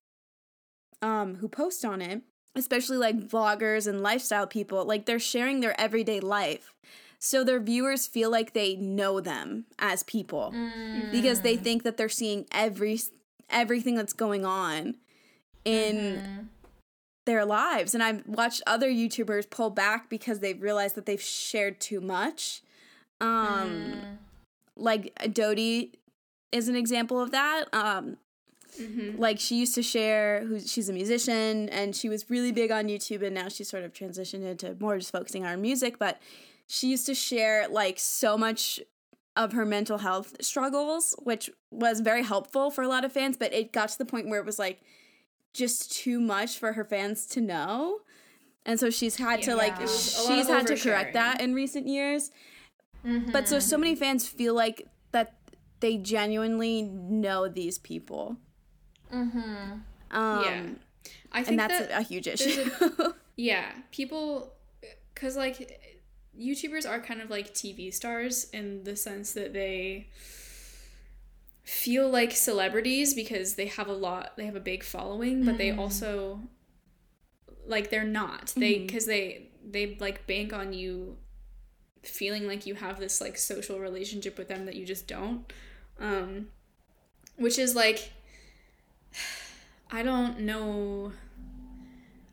[1.02, 2.22] um who post on it,
[2.54, 6.72] especially like vloggers and lifestyle people, like they're sharing their everyday life.
[7.18, 11.10] So their viewers feel like they know them as people Mm.
[11.10, 13.00] because they think that they're seeing every
[13.50, 14.96] everything that's going on
[15.64, 16.46] in Mhm.
[17.26, 17.94] their lives.
[17.94, 22.62] And I've watched other YouTubers pull back because they've realized that they've shared too much.
[23.20, 24.18] Um Mm.
[24.76, 25.92] like Dodie
[26.52, 27.66] is an example of that.
[27.72, 28.16] Um
[28.80, 29.20] Mm-hmm.
[29.20, 32.86] like she used to share who she's a musician and she was really big on
[32.88, 36.20] YouTube and now she's sort of transitioned into more just focusing on her music, but
[36.66, 38.80] she used to share like so much
[39.36, 43.52] of her mental health struggles, which was very helpful for a lot of fans, but
[43.52, 44.80] it got to the point where it was like
[45.52, 47.98] just too much for her fans to know.
[48.66, 49.86] And so she's had to like Yeah.
[49.86, 52.30] A lot she's had to correct that in recent years.
[53.04, 53.60] But so Mm-hmm.
[53.60, 55.34] so many fans feel like that
[55.80, 58.38] they genuinely know these people.
[59.14, 59.80] Mhm.
[60.10, 60.62] Um, yeah.
[61.32, 62.70] I think and that's that a, a huge issue.
[63.36, 64.52] Yeah, people,
[65.12, 65.80] because like
[66.38, 70.06] YouTubers are kind of like TV stars in the sense that they
[71.64, 75.72] feel like celebrities because they have a lot, they have a big following, but they
[75.72, 76.42] also
[77.66, 78.52] like they're not.
[78.56, 81.16] They because they they like bank on you
[82.02, 85.52] feeling like you have this like social relationship with them that you just don't.
[85.98, 86.48] Um,
[87.36, 88.12] which is like
[89.90, 91.12] I don't know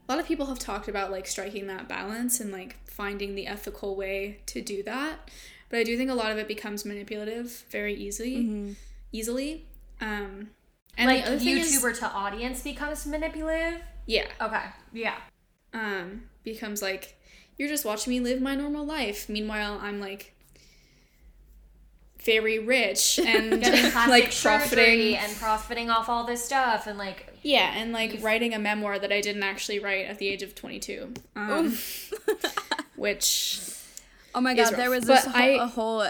[0.07, 3.47] a lot of people have talked about like striking that balance and like finding the
[3.47, 5.29] ethical way to do that
[5.69, 8.75] but i do think a lot of it becomes manipulative very easily
[9.11, 9.65] easily
[10.01, 10.49] um
[10.97, 13.79] and like the other thing is- YouTuber to audience becomes manipulative.
[14.05, 14.63] yeah Okay.
[14.91, 15.15] Yeah.
[15.73, 17.15] um becomes like
[17.57, 20.33] you're just watching me live my normal life meanwhile i'm like
[22.23, 23.61] very rich and
[24.07, 28.59] like profiting and profiting off all this stuff and like yeah and like writing a
[28.59, 31.77] memoir that i didn't actually write at the age of 22 um,
[32.95, 33.61] which
[34.35, 36.07] oh my god, there was this whole, a whole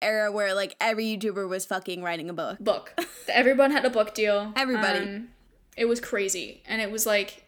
[0.00, 2.58] era where like every YouTuber was fucking writing a book.
[2.58, 2.94] book.
[3.28, 4.52] Everyone had a book deal.
[4.56, 5.00] Everybody.
[5.00, 5.28] Um,
[5.76, 7.44] it was crazy, and it was like,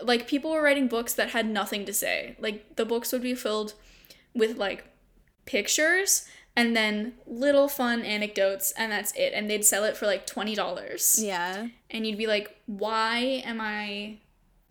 [0.00, 2.36] like people were writing books that had nothing to say.
[2.38, 3.74] Like the books would be filled
[4.34, 4.84] with like
[5.44, 6.26] pictures
[6.56, 9.32] and then little fun anecdotes, and that's it.
[9.34, 11.20] And they'd sell it for like twenty dollars.
[11.22, 11.68] Yeah.
[11.90, 14.18] And you'd be like, why am I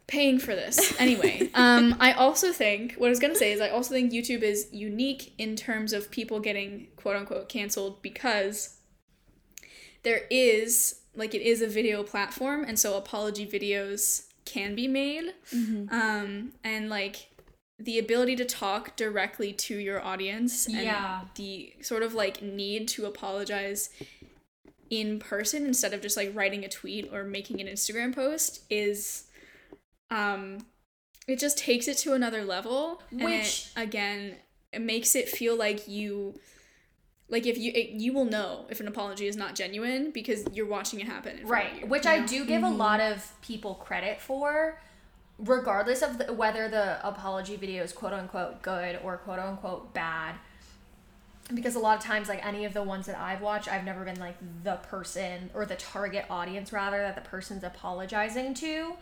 [0.07, 3.69] paying for this anyway um i also think what i was gonna say is i
[3.69, 8.77] also think youtube is unique in terms of people getting quote unquote canceled because
[10.03, 15.33] there is like it is a video platform and so apology videos can be made
[15.89, 17.29] um and like
[17.77, 21.21] the ability to talk directly to your audience and Yeah.
[21.35, 23.89] the sort of like need to apologize
[24.89, 29.23] in person instead of just like writing a tweet or making an Instagram post is
[30.09, 30.59] um
[31.27, 33.01] it just takes it to another level.
[33.11, 34.35] And it, Which- again
[34.71, 36.39] it makes it feel like you
[37.27, 40.67] like if you it, you will know if an apology is not genuine because you're
[40.67, 42.99] watching it happen in front of right, you, which you I do give a lot
[42.99, 44.79] of people credit for,
[45.37, 50.35] regardless of the, whether the apology video is quote unquote good or quote unquote bad.
[51.53, 54.03] Because a lot of times, like any of the ones that I've watched, I've never
[54.03, 58.93] been like the person or the target audience rather that the person's apologizing to.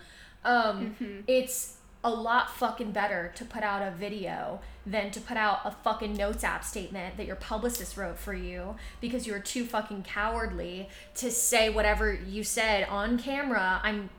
[0.44, 5.62] Um, It's a lot fucking better to put out a video than to put out
[5.64, 10.04] a fucking notes app statement that your publicist wrote for you because you're too fucking
[10.04, 13.80] cowardly to say whatever you said on camera.
[13.84, 14.10] I'm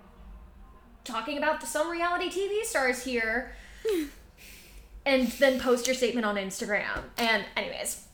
[1.05, 3.55] talking about the, some reality TV stars here.
[3.87, 4.05] Hmm.
[5.05, 7.03] and then post your statement on Instagram.
[7.19, 8.07] And anyways,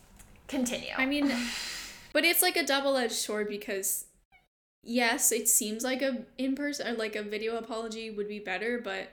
[0.49, 0.91] continue.
[0.97, 1.32] I mean,
[2.12, 4.07] but it's like a double-edged sword because
[4.82, 9.11] yes, it seems like a in-person or like a video apology would be better, but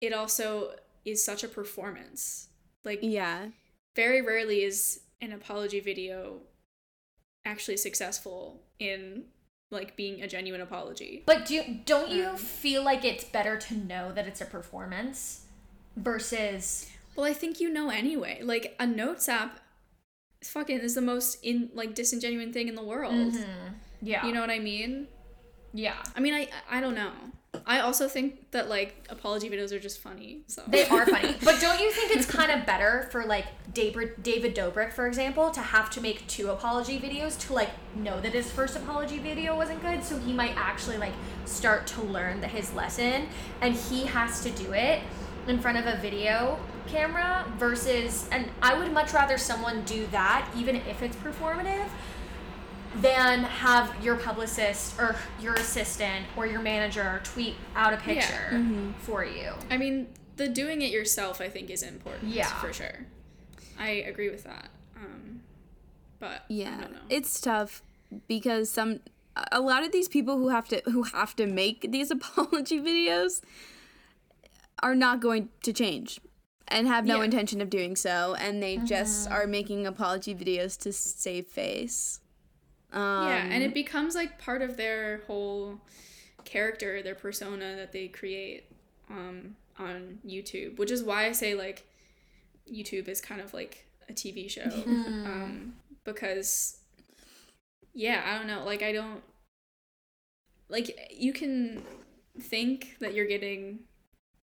[0.00, 0.72] it also
[1.04, 2.48] is such a performance.
[2.84, 3.46] Like Yeah.
[3.94, 6.40] very rarely is an apology video
[7.44, 9.24] actually successful in
[9.72, 11.22] like being a genuine apology.
[11.26, 15.46] But do don't you Um, feel like it's better to know that it's a performance
[15.96, 18.40] versus Well, I think you know anyway.
[18.42, 19.60] Like a notes app
[20.44, 23.34] fucking is the most in like disingenuine thing in the world.
[24.00, 25.08] yeah You know what I mean?
[25.72, 27.12] yeah I mean, I I don't know.
[27.66, 30.40] I also think that like apology videos are just funny.
[30.46, 33.44] So they are funny but don't you think it's kind of better for like
[33.74, 38.20] David David Dobrik, for example, to have to make two apology videos to like know
[38.20, 41.12] that his first apology video wasn't good, so he might actually like
[41.44, 43.28] start to learn that his lesson,
[43.60, 45.00] and he has to do it
[45.46, 50.48] in front of a video camera versus and I would much rather someone do that
[50.56, 51.86] even if it's performative
[52.96, 58.92] than have your publicist or your assistant or your manager tweet out a picture Mm-hmm.
[59.00, 59.52] for you.
[59.70, 62.30] I mean, the doing it yourself, I think, is important.
[62.30, 62.46] Yeah.
[62.60, 63.06] for sure.
[63.78, 64.68] I agree with that.
[64.96, 65.40] Um,
[66.18, 66.98] but I Yeah, don't know.
[67.08, 67.82] it's tough
[68.28, 69.00] because some
[69.50, 73.40] a lot of these people who have to who have to make these apology videos
[74.82, 76.20] are not going to change
[76.68, 77.24] and have no Yeah.
[77.24, 82.20] intention of doing so and they just are making apology videos to save face.
[82.92, 85.80] Um, yeah, and it becomes like part of their whole
[86.44, 88.64] character, their persona that they create
[89.10, 91.86] um, on YouTube, which is why I say like
[92.70, 94.68] YouTube is kind of like a TV show.
[95.24, 95.74] Um,
[96.04, 96.78] because
[97.94, 99.22] yeah, I don't know, like I don't
[100.68, 101.82] like you can
[102.40, 103.80] think that you're getting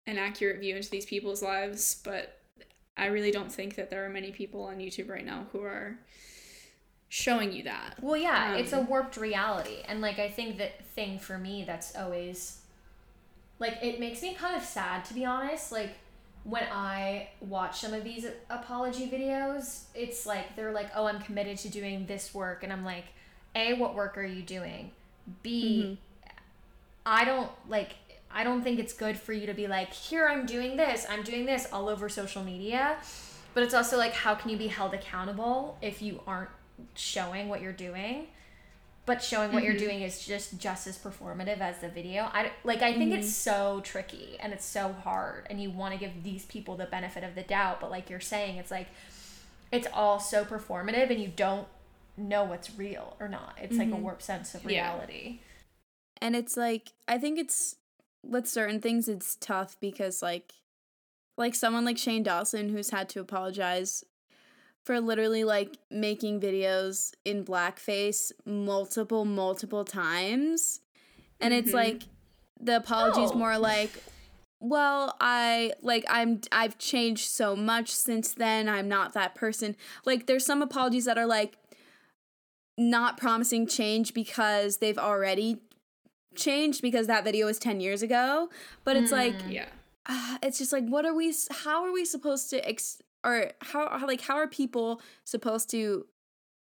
[0.07, 2.39] an accurate view into these people's lives, but
[2.97, 5.97] I really don't think that there are many people on YouTube right now who are
[7.11, 7.95] showing you that.
[7.99, 9.83] Well, yeah, it's a Um, warped reality.
[9.85, 12.61] And like I think that thing for me that's always
[13.59, 15.73] like it makes me kind of sad to be honest.
[15.73, 15.97] Like
[16.45, 21.57] when I watch some of these apology videos, it's like they're like, "Oh, I'm committed
[21.59, 23.07] to doing this work." And I'm like,
[23.55, 24.91] "A, what work are you doing?
[25.43, 25.99] B,
[27.05, 27.95] I don't like
[28.33, 31.05] I don't think it's good for you to be like, "Here I'm doing this.
[31.09, 32.99] I'm doing this" all over social media.
[33.53, 36.49] But it's also like how can you be held accountable if you aren't
[36.95, 38.27] showing what you're doing?
[39.05, 39.83] But showing what you're mm-hmm.
[39.83, 42.29] doing is just just as performative as the video.
[42.31, 43.65] I like I think it's mm-hmm.
[43.75, 47.23] so tricky and it's so hard and you want to give these people the benefit
[47.23, 48.87] of the doubt, but like you're saying it's like
[49.71, 51.67] it's all so performative and you don't
[52.15, 53.57] know what's real or not.
[53.61, 54.03] It's like a mm-hmm.
[54.03, 54.91] warped sense of Yeah.
[54.93, 55.39] reality.
[56.21, 57.77] and it's like i think it's
[58.23, 60.53] with certain things it's tough because like
[61.37, 64.03] like someone like shane dawson who's had to apologize
[64.85, 70.79] for literally like making videos in blackface multiple multiple times
[71.39, 71.73] and it's Mhm.
[71.75, 72.03] like
[72.59, 73.37] the apologies Oh.
[73.37, 73.91] more like
[74.59, 79.75] well i like i'm i've changed so much since then i'm not that person
[80.05, 81.57] like there's some apologies that are like
[82.77, 85.61] not promising change because they've already
[86.35, 88.49] changed because that video was 10 years ago
[88.83, 89.67] but it's like Yeah.
[90.05, 94.05] uh, it's just like what are we how are we supposed to ex or how,
[94.07, 96.05] like how are people supposed to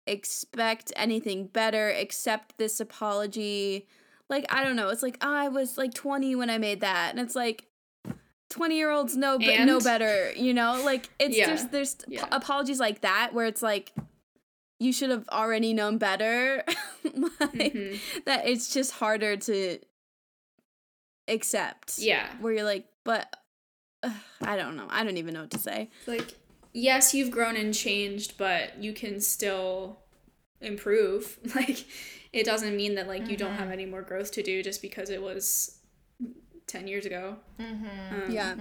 [0.07, 3.89] expect anything better accept this apology
[4.29, 7.19] like i don't know it's like i was like 20 when i made that and
[7.19, 7.67] it's like
[8.51, 9.83] 20 year olds know but And?
[9.85, 11.47] better you know like it's Yeah.
[11.47, 12.25] just there's Yeah.
[12.31, 13.93] apologies like that where it's like
[14.79, 16.63] you should have already known better
[17.05, 17.99] like Mhm.
[18.27, 19.79] that it's just harder to
[21.29, 22.29] accept Yeah.
[22.41, 23.35] where you're like but
[24.05, 24.11] uh,
[24.43, 26.35] i don't know i don't even know what to say Like,
[26.77, 29.99] yes, you've grown and changed, but you can still
[30.61, 31.39] improve.
[31.55, 31.85] Like,
[32.33, 35.09] it doesn't mean that like you don't have any more growth to do just because
[35.11, 35.79] it was
[36.67, 37.37] ten years ago.
[37.59, 38.15] Mm-hmm.
[38.25, 38.55] Um, yeah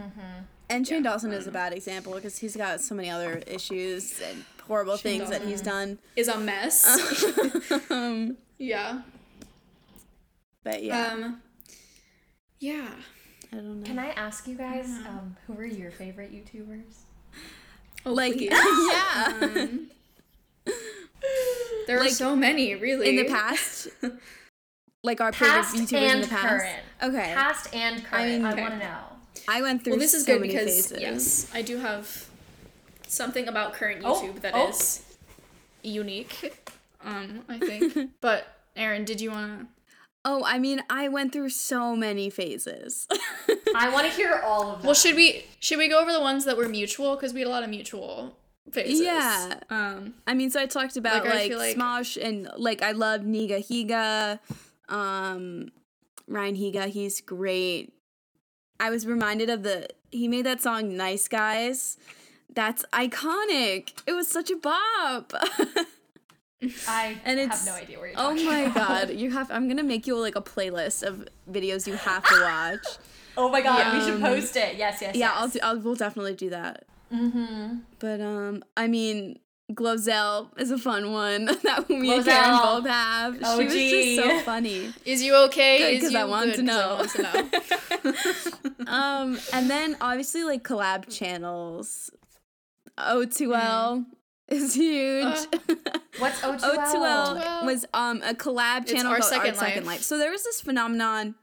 [0.69, 3.41] and shane Yeah, dawson I is a bad example because he's got so many other
[3.47, 6.85] issues and horrible Shane things that he's done is a mess.
[7.91, 9.01] um, yeah.
[10.63, 11.41] but yeah Um.
[12.59, 12.89] Yeah.
[13.51, 17.03] i don't know Can I ask you guys, um, who are your favorite YouTubers?
[18.05, 19.87] Oh, like yeah Um,
[21.87, 23.09] there are Like, so many, really.
[23.09, 23.87] in the past
[25.03, 26.79] like our Past favorite youtubers and in the past current.
[27.03, 28.23] okay Past and current.
[28.23, 28.69] I, mean- want Okay.
[28.69, 28.97] to know.
[29.47, 30.99] i went through Well, this is so good many because phases.
[30.99, 32.27] yes, I do have
[33.07, 35.15] something about current Oh, YouTube that is oh.
[35.83, 36.53] unique.
[37.03, 38.09] Um, I think.
[38.21, 39.67] but Aaron, did you want to?
[40.27, 43.07] Oh i mean i went through so many phases
[43.75, 44.85] I want to hear all of them.
[44.85, 47.47] Well, should we should we go over the ones that were mutual because we had
[47.47, 48.37] a lot of mutual
[48.71, 49.01] phases.
[49.01, 49.55] Yeah.
[49.69, 50.13] Um.
[50.25, 54.39] I mean, so I talked about Like, like, like- Smosh and like I love Nigahiga,
[54.87, 55.71] um,
[56.27, 56.87] Ryan Higa.
[56.87, 57.91] He's great.
[58.79, 61.97] I was reminded of the he made that song "Nice Guys."
[62.53, 63.91] That's iconic.
[64.07, 65.33] It was such a bop.
[66.87, 68.39] I and have it's- no idea where you're going.
[68.39, 69.07] oh my about.
[69.07, 69.49] god, you have.
[69.51, 72.85] I'm gonna make you like a playlist of videos you have to watch.
[73.37, 74.77] Oh my god, we should Um, post it.
[74.77, 75.33] Yes, yes, yeah, yes.
[75.35, 75.59] I'll do.
[75.61, 76.85] I'll we'll definitely do that.
[77.13, 77.79] Mm-hmm.
[77.99, 79.39] But um, I mean,
[79.73, 83.37] Glozell is a fun one that me and Karen both have.
[83.43, 84.15] Oh, she was gee.
[84.15, 84.93] just so funny.
[85.03, 85.79] Is you okay?
[85.79, 86.65] Good, Is 'cause you I want good?
[86.65, 87.43] to 'Cause I know.
[88.05, 88.91] want to know.
[88.91, 92.09] um, and then obviously like collab channels.
[92.97, 94.05] O2L
[94.55, 95.25] is huge.
[95.25, 95.37] Uh,
[96.19, 96.59] What's O2L?
[96.59, 97.65] O2L O2L.
[97.65, 99.95] was um a collab It's channel Our called Second Our Second Life.
[99.95, 100.01] Life.
[100.03, 101.35] So there was this phenomenon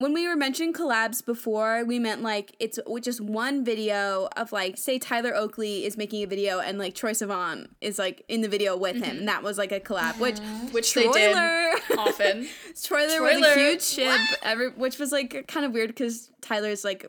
[0.00, 4.78] when we were mentioning collabs before, we meant like it's just one video of like
[4.78, 8.48] say Tyler Oakley is making a video and like Troye Sivan is like in the
[8.48, 10.18] video with him, and that was like a collab.
[10.18, 10.38] Which
[10.72, 12.48] which they did Troyler often.
[12.72, 13.54] Troyler was a Troyler.
[13.56, 17.06] huge ship, every, which was like kind of weird because Tyler's like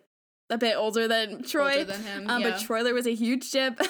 [0.51, 1.79] a bit older than Troye.
[1.79, 2.51] Older than him, um, yeah.
[2.51, 3.79] But Troyler was a huge ship.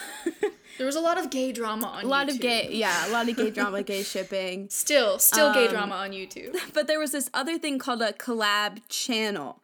[0.78, 2.36] There was a lot of gay drama on a lot YouTube.
[2.36, 4.68] of gay, yeah, a lot of gay drama, gay shipping.
[4.72, 6.56] Still, still gay Um, drama on YouTube.
[6.74, 9.62] But there was this other thing called a collab channel.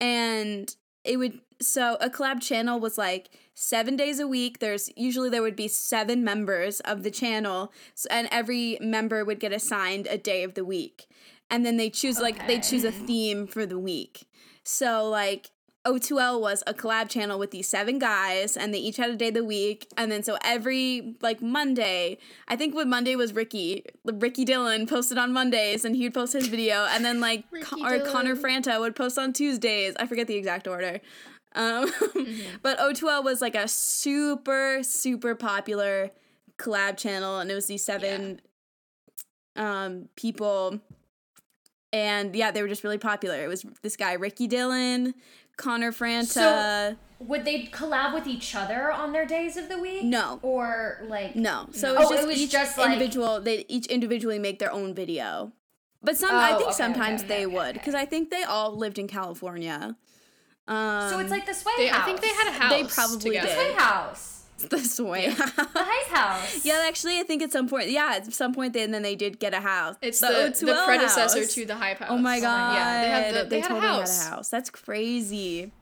[0.00, 0.74] And
[1.04, 4.58] it would so a collab channel was like 7 days a week.
[4.58, 7.72] There's usually there would be 7 members of the channel
[8.10, 11.06] and every member would get assigned a day of the week.
[11.50, 14.26] And then they choose like they choose a theme for the week.
[14.64, 15.50] So like
[15.86, 19.28] O2L was a collab channel with these seven guys, and they each had a day
[19.28, 19.88] of the week.
[19.96, 25.18] And then so every like Monday, I think what Monday was Ricky, Ricky Dillon posted
[25.18, 26.86] on Mondays, and he would post his video.
[26.90, 29.94] And then like Con- or Connor Franta would post on Tuesdays.
[29.98, 31.00] I forget the exact order.
[31.54, 31.90] Um,
[32.62, 36.10] but O2L was like a super super popular
[36.58, 38.40] collab channel, and it was these seven
[39.56, 40.80] um people
[41.92, 43.42] and yeah, they were just really popular.
[43.42, 45.14] It was this guy Ricky Dillon,
[45.58, 46.24] Connor Franta.
[46.26, 50.04] So- Would they collab with each other on their days of the week?
[50.04, 50.38] No.
[50.40, 51.94] Or like no, so No.
[51.94, 53.40] it was Oh, just it was each just, like- individual.
[53.40, 55.52] They each individually make their own video.
[56.00, 57.72] But some, Oh, I think okay, sometimes okay, they okay, would okay.
[57.72, 59.96] because I think they all lived in California.
[60.68, 62.02] Um, So it's like the Sway They, House.
[62.02, 62.70] I think they had a house.
[62.70, 63.46] They probably together.
[63.48, 63.54] did.
[63.56, 64.37] Sway House.
[64.64, 65.28] This way.
[65.28, 65.42] The
[65.74, 66.64] Hype House.
[66.64, 69.16] yeah, actually, I think at some point, yeah, at some point, they and then they
[69.16, 69.96] did get a house.
[70.02, 71.54] It's the, the, O2L predecessor house.
[71.54, 72.08] to the Hype House.
[72.10, 72.74] Oh my god!
[72.74, 74.24] Yeah, they had the, they, had totally a house.
[74.24, 74.48] had a house.
[74.48, 75.72] That's crazy.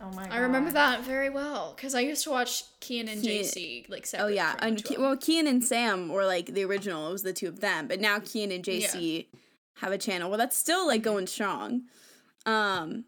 [0.00, 0.32] Oh my god.
[0.32, 4.06] I remember that very well because I used to watch Kian and Kian- JC like
[4.18, 7.08] Oh yeah, from and Ke- well, Kian and Sam were like the original.
[7.08, 9.26] It was the two of them, but now Kian and JC
[9.76, 10.28] have a channel.
[10.28, 11.82] Well, that's still like going strong.
[12.46, 13.04] Um,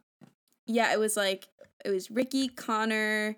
[0.66, 1.48] yeah, it was like
[1.84, 3.36] it was Ricky, Connor,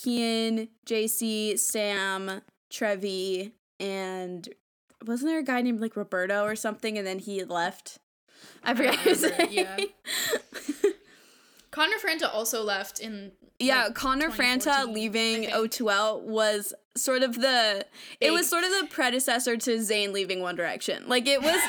[0.00, 2.40] Kian, JC, Sam,
[2.70, 4.48] Trevi, and
[5.06, 6.96] wasn't there a guy named like Roberto or something?
[6.96, 7.98] And then he left.
[8.64, 9.66] I forgot his remember, name.
[9.78, 10.90] yeah.
[11.70, 13.32] Connor Franta also left in.
[13.58, 15.72] Yeah, like, Connor Franta leaving I think.
[15.72, 17.86] O2L was sort of the
[18.20, 21.04] it was sort of the predecessor to Zayn leaving One Direction.
[21.08, 21.54] Like it was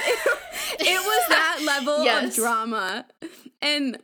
[0.80, 3.06] it, was that level of drama.
[3.62, 3.98] And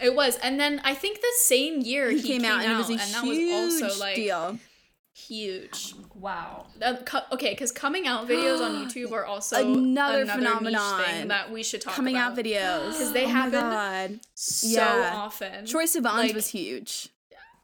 [0.00, 2.76] It was, and then I think the same year he, he, came, out, and it
[2.76, 4.58] was a that huge was also like deal.
[5.14, 5.94] huge.
[6.14, 6.66] Wow.
[6.82, 11.04] Uh, co- okay, because coming out videos on YouTube are also Another niche phenomenon.
[11.04, 11.96] thing that we should talk about.
[11.96, 12.32] Coming about.
[12.32, 12.92] out videos.
[12.98, 15.12] 'Cause they oh happen so Yeah.
[15.14, 15.64] often.
[15.64, 17.08] Troye Sivan's Like, was huge.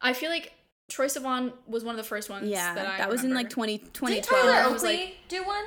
[0.01, 0.53] I feel like
[0.91, 2.49] Troye Sivan was one of the first ones.
[2.49, 2.75] Yeah.
[2.75, 3.55] that, That, I was in like remember.
[3.55, 4.43] 20, Did 2012.
[4.45, 5.65] Tyler Oakley was like- do one?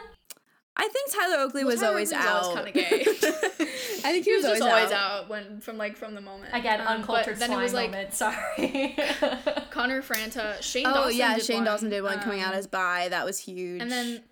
[0.75, 2.43] I think Tyler Oakley Well, was Tyler always Oakley was out.
[2.57, 3.05] always kinda gay.
[4.05, 5.23] I think he, He was, was just always, always out.
[5.23, 6.49] out when from like from the moment.
[6.53, 8.13] Again, Um, uncultured but then swine it was like moment.
[8.13, 8.95] Sorry.
[9.69, 10.97] Connor Franta, Shane Dawson.
[10.99, 11.17] Oh Dawson.
[11.17, 13.07] yeah, did Shane one, Dawson did one coming out um, as bi.
[13.09, 13.81] That was huge.
[13.81, 14.23] And then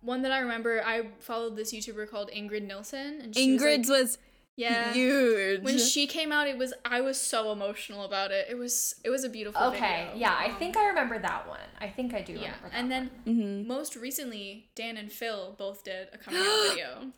[0.00, 3.90] one that I remember, I followed this YouTuber called Ingrid Nilsen, and she Ingrid's was,
[3.90, 4.18] like, was
[4.56, 4.92] yeah.
[4.92, 5.62] huge.
[5.62, 8.46] When she came out, it was I was so emotional about it.
[8.50, 9.70] It was it was a beautiful.
[9.70, 9.84] Video.
[9.84, 10.04] Okay.
[10.06, 10.20] video.
[10.20, 11.58] Yeah, I think I remember that one.
[11.80, 13.66] I think I do Yeah, remember that and then Mhm.
[13.66, 17.12] most recently, Dan and Phil both did a coming out video,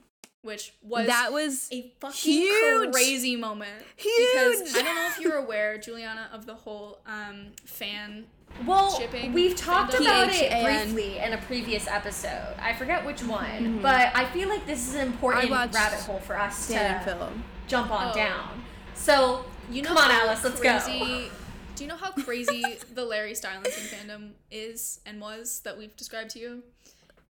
[0.47, 2.93] which was that was a fucking huge.
[2.93, 3.83] crazy moment.
[3.97, 4.33] Huge.
[4.33, 8.25] Because I don't know if you're aware, Juliana, of the whole um, fan.
[8.65, 10.01] Well, shipping we've talked fandom.
[10.03, 12.55] about it briefly in a previous episode.
[12.59, 16.39] I forget which one, but I feel like this is an important rabbit hole for
[16.39, 17.33] us Dan and to Phil.
[17.67, 18.15] jump on Oh.
[18.15, 18.65] down.
[18.95, 21.29] So, You know come on, how Alice, let's crazy, go.
[21.75, 22.63] Do you know how crazy
[22.95, 26.63] the Larry Stylinson fandom is and was that we've described to you?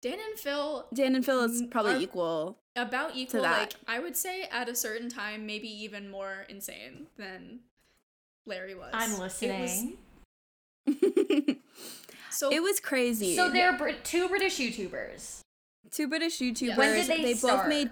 [0.01, 2.59] Dan and Phil Dan and Phil is probably are- equal.
[2.75, 3.59] About equal that.
[3.59, 7.59] like i would say at a certain time maybe even more insane than
[8.45, 9.97] larry was I'm It was listening.
[12.29, 13.35] so it was crazy.
[13.35, 15.39] So they're Brit- two British YouTubers.
[15.91, 16.77] two British YouTubers.
[16.77, 17.69] When did they both start?
[17.69, 17.89] made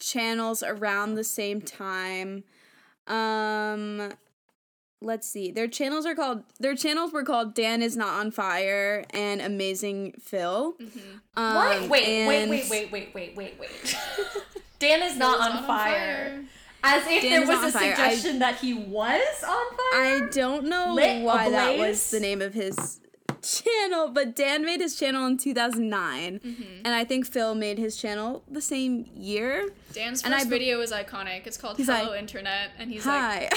[0.00, 2.42] channels around the same time.
[3.06, 4.12] Um
[5.02, 5.50] let's see.
[5.50, 10.14] Their channels are called their channels were called Dan is not on fire and Amazing
[10.22, 10.74] Phil.
[10.80, 11.00] mhm.
[11.36, 11.80] Um, what?
[11.82, 12.06] Wait, wait,
[12.42, 13.96] and wait, wait, wait, wait, wait, wait.
[14.78, 16.44] Dan is not, Phil's on, fire.
[16.84, 17.94] As if Dan there is was a on fire.
[17.96, 20.02] I- suggestion that he was on fire.
[20.02, 23.00] I don't know Lit why that was the name of his
[23.46, 26.62] channel, but Dan made his channel in 2009, Mm-hmm.
[26.84, 29.70] and I think Phil made his channel the same year.
[29.92, 31.46] Dan's And I first video is iconic.
[31.46, 33.48] It's called Hello like, Internet, and he's like, Hi.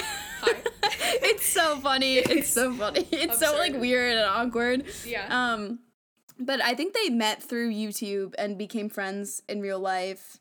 [0.42, 0.54] Hi.
[1.24, 2.16] it's so funny.
[2.18, 3.08] It's so funny.
[3.12, 4.84] It's so like weird and awkward.
[5.06, 5.26] Yeah.
[5.54, 5.80] Um,
[6.40, 10.40] but I think they met through YouTube and became friends in real life,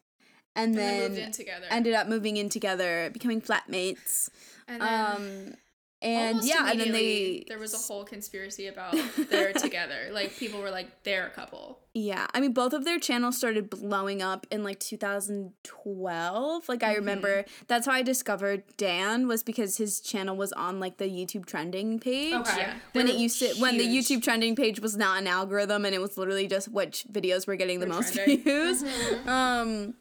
[0.55, 1.67] and, and then then moved in together.
[1.71, 4.29] ended up moving in together, becoming flatmates.
[4.69, 5.55] and then Um,
[6.01, 8.95] and almost yeah, and then they there was a whole conspiracy about
[9.31, 10.09] they're together.
[10.13, 11.81] Like people were like, they're a couple.
[11.95, 16.69] Yeah, I mean, both of their channels started blowing up in like 2012.
[16.69, 20.99] Like, I remember that's how I discovered Dan was because his channel was on like
[20.99, 22.35] the YouTube trending page.
[22.35, 22.57] Okay.
[22.59, 22.75] Yeah.
[22.93, 23.87] When They it were used to, when the.
[23.89, 27.57] YouTube trending page was not an algorithm and it was literally just which videos were
[27.57, 28.43] getting the Were most trending.
[28.45, 28.85] views.
[29.27, 29.95] Um,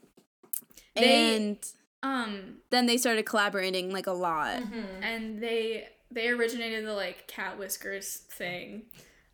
[0.96, 1.58] They- and
[2.04, 4.62] Um, then they started collaborating like a lot.
[5.02, 8.84] and they they originated the like cat whiskers thing.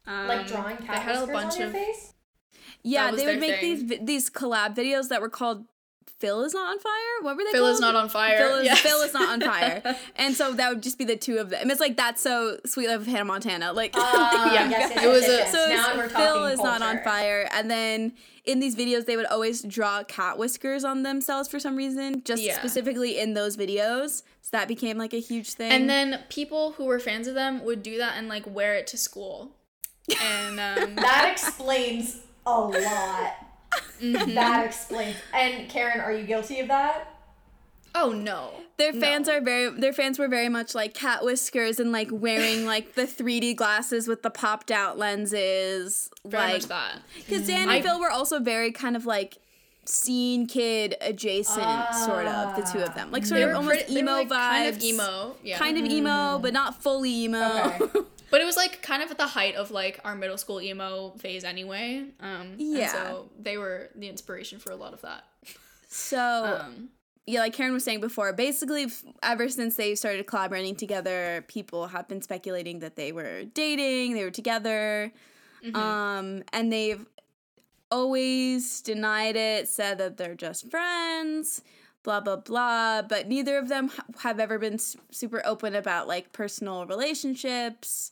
[0.08, 2.14] Um, Like drawing they cat had a whiskers bunch on your of face?
[2.84, 3.88] Yeah, they would make thing.
[3.88, 5.66] these these collab videos that were called
[6.24, 7.52] "Phil is not on fire." What were they?
[7.52, 7.74] Phil called?
[7.74, 8.38] is not on fire.
[8.38, 8.80] Phil is, Yes.
[8.80, 9.82] Phil is not on fire.
[10.16, 11.70] and so that would just be the two of them.
[11.70, 13.74] It's like that's so sweet of Hannah Montana.
[13.74, 14.70] Like Ah, Yeah.
[14.70, 15.54] yes, yes, It was a- so yes.
[15.54, 17.48] it's now we're Phil talking is not on fire.
[17.52, 18.14] And then
[18.46, 22.42] in these videos they would always draw cat whiskers on themselves for some reason, just
[22.44, 22.58] Yeah.
[22.58, 24.24] specifically in those videos.
[24.42, 25.72] So that became like a huge thing.
[25.72, 28.88] And then people who were fans of them would do that and like wear it
[28.88, 29.52] to school.
[30.22, 33.36] And um, That explains a lot.
[34.04, 34.34] Mhm.
[34.36, 35.16] That explains.
[35.34, 37.10] And Karen, are you guilty of that?
[37.96, 39.36] oh no, their fans No.
[39.36, 43.04] are very their fans were very much like cat whiskers and like wearing like the
[43.04, 46.10] 3D glasses with the popped out lenses.
[46.26, 47.02] very like much that.
[47.16, 49.38] Because Dan I- and Phil were also very kind of like
[49.86, 54.12] scene kid adjacent, sort of the two of them, like sort of almost pretty- emo
[54.14, 55.58] were, like, vibes, kind of emo, yeah.
[55.60, 57.74] kind of emo, but not fully emo.
[57.82, 58.00] Okay.
[58.34, 61.12] But it was like kind of at the height of like our middle school emo
[61.20, 62.06] phase anyway.
[62.20, 62.92] Um, Yeah.
[62.92, 65.26] So they were the inspiration for a lot of that.
[65.88, 66.90] so Um,
[67.28, 68.88] yeah, like Karen was saying before, basically
[69.22, 74.24] ever since they started collaborating together, people have been speculating that they were dating, they
[74.24, 75.14] were together,
[75.64, 75.76] mhm.
[75.76, 77.06] um, and they've
[77.92, 81.62] always denied it, said that they're just friends.
[82.02, 83.90] Blah blah blah, but neither of them
[84.24, 88.12] have ever been super open about like personal relationships,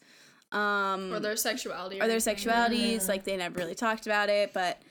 [0.52, 1.98] um, or their sexuality.
[1.98, 2.36] or their anything.
[2.36, 3.08] sexualities.
[3.08, 4.82] Like they never really talked about it, but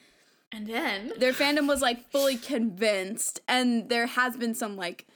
[0.53, 5.07] And then their fandom was like fully convinced and there has been some like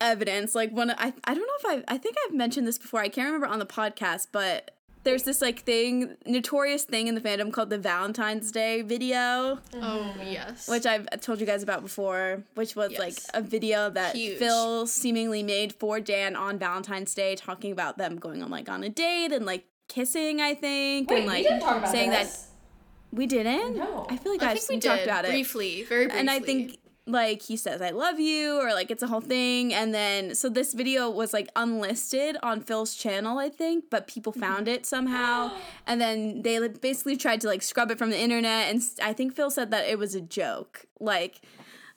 [0.00, 3.00] evidence like one I, I don't know if I I think I've mentioned this before
[3.00, 4.72] I can't remember on the podcast but
[5.04, 10.14] there's this like thing notorious thing in the fandom called the Valentine's Day video oh
[10.22, 14.36] yes, which I've told you guys about before which was like a video that Huge.
[14.38, 18.84] Phil seemingly made for Dan on Valentine's Day talking about them going on like on
[18.84, 22.10] a date and like kissing I think Wait, and like we didn't talk about saying
[22.10, 22.32] this.
[22.42, 24.06] that we didn't No.
[24.10, 26.20] I feel like I I've think we talked did about it briefly, very briefly.
[26.20, 26.78] and I think
[27.08, 30.48] like he says I love you or like it's a whole thing and then so
[30.48, 34.40] this video was like unlisted on Phil's channel I think but people Mm-hmm.
[34.40, 35.52] found it somehow
[35.86, 39.36] and then they basically tried to like scrub it from the internet and I think
[39.36, 41.40] Phil said that it was a joke like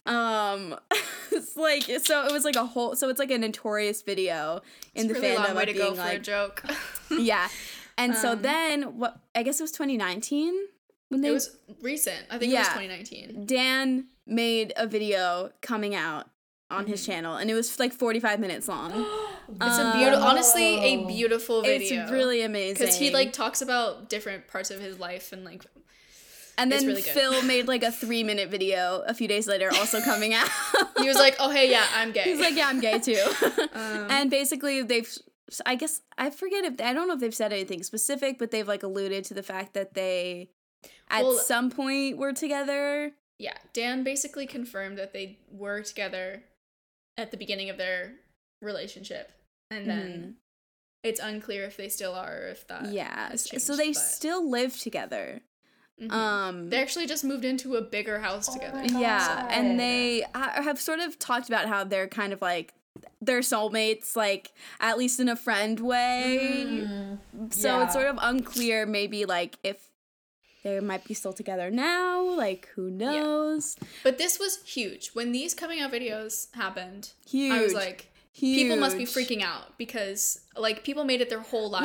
[0.05, 0.75] um
[1.31, 4.61] it's like so it was like a whole so it's like a notorious video
[4.93, 6.63] in it's the a really fandom long way of to being go for a joke.
[7.11, 7.47] yeah
[7.99, 10.53] and so Um, then what I guess it was 2019
[11.09, 12.25] when they it was recent.
[12.31, 13.45] I think it was 2019.
[13.45, 16.29] Dan made a video coming out
[16.71, 17.11] on his Mm-hmm.
[17.11, 18.91] channel, and it was like 45 minutes long.
[19.49, 22.03] It's a Um, beautiful, honestly, a beautiful video.
[22.03, 25.65] It's really amazing because he like talks about different parts of his life and like
[26.59, 27.13] and it's then really good.
[27.13, 30.47] Phil made like a three minute video a few days later, also coming out.
[30.99, 33.17] he was like, "Oh hey, yeah, I'm gay." He's like, yeah, I'm gay too.
[33.73, 35.09] Um, and basically, they've.
[35.65, 38.67] I guess I forget if I don't know if they've said anything specific, but they've
[38.67, 40.49] like alluded to the fact that they,
[41.09, 43.11] at Well- some point, were together.
[43.37, 46.43] yeah, Dan basically confirmed that they were together
[47.17, 48.13] at the beginning of their
[48.61, 49.31] relationship,
[49.71, 50.35] and then
[51.03, 52.87] it's unclear if they still are or if that.
[52.91, 55.41] yeah, has so they but- still live together.
[56.01, 56.11] Mhm.
[56.11, 58.77] Um, they actually just moved into a bigger house Oh together.
[58.77, 59.01] my God.
[59.01, 62.73] Yeah, and they ha- have sort of talked about how they're kind of like
[63.21, 66.85] they're soulmates, like at least in a friend way.
[66.87, 67.83] Mm, So yeah.
[67.83, 69.89] it's sort of unclear, maybe like if
[70.63, 72.21] they might be still together now.
[72.21, 73.75] Like who knows?
[74.03, 77.11] But this was huge when these coming out videos happened.
[77.27, 77.51] Huge.
[77.53, 81.69] I was like, people must be freaking out because like people made it their whole
[81.69, 81.84] lives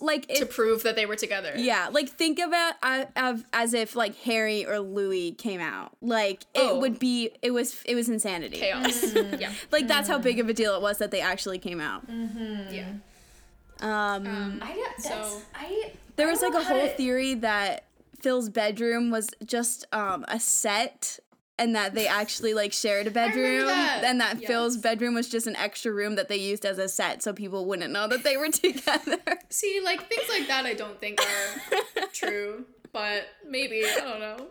[0.00, 1.52] like like to it, prove that they were together.
[1.56, 6.42] yeah like think about uh, of as if like Harry or Louis came out like
[6.54, 6.78] it Oh.
[6.78, 9.04] would be it was it was insanity chaos.
[9.04, 9.34] Mm-hmm.
[9.40, 9.52] yeah.
[9.72, 12.86] like that's how big of a deal it was that they actually came out Yeah.
[13.80, 17.34] um Um, I don't, that's, So- I There I was like a whole to- theory
[17.34, 17.84] that
[18.20, 21.18] Phil's bedroom was just um, a set
[21.58, 24.04] and that they actually like shared a bedroom that.
[24.04, 27.22] and that Phil's bedroom was just an extra room that they used as a set
[27.22, 29.18] so people wouldn't know that they were together.
[29.48, 34.46] See, like things like that I don't think are true, but maybe, I don't know.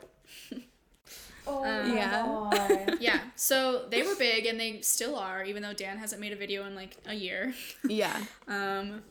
[1.48, 2.96] Oh Um, Yeah.
[3.00, 6.36] Yeah, so they were big and they still are, even though Dan hasn't made a
[6.36, 7.54] video in like a year.
[7.88, 8.18] yeah.
[8.48, 9.04] Um,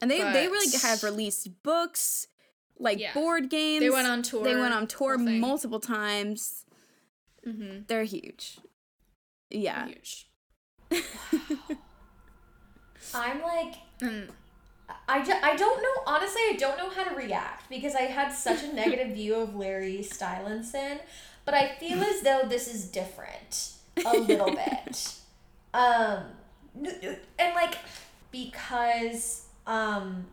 [0.00, 2.28] And they they really have released books,
[2.78, 3.12] like Yeah.
[3.12, 3.80] board games.
[3.82, 4.42] they went on tour.
[4.42, 6.64] They went on tour multiple times.
[7.46, 7.82] Mm-hmm.
[7.86, 8.58] They're huge.
[9.50, 9.86] Yeah.
[9.86, 10.26] Huge.
[13.14, 14.28] I'm like, Mm.
[15.08, 18.30] I, ju- I don't know, honestly, I don't know how to react because I had
[18.30, 20.98] such a negative view of Larry Stylinson,
[21.46, 23.72] but I feel as though this is different
[24.04, 25.14] a little bit.
[25.72, 26.24] Um,
[26.78, 27.76] n- n- and like,
[28.30, 30.26] because, um,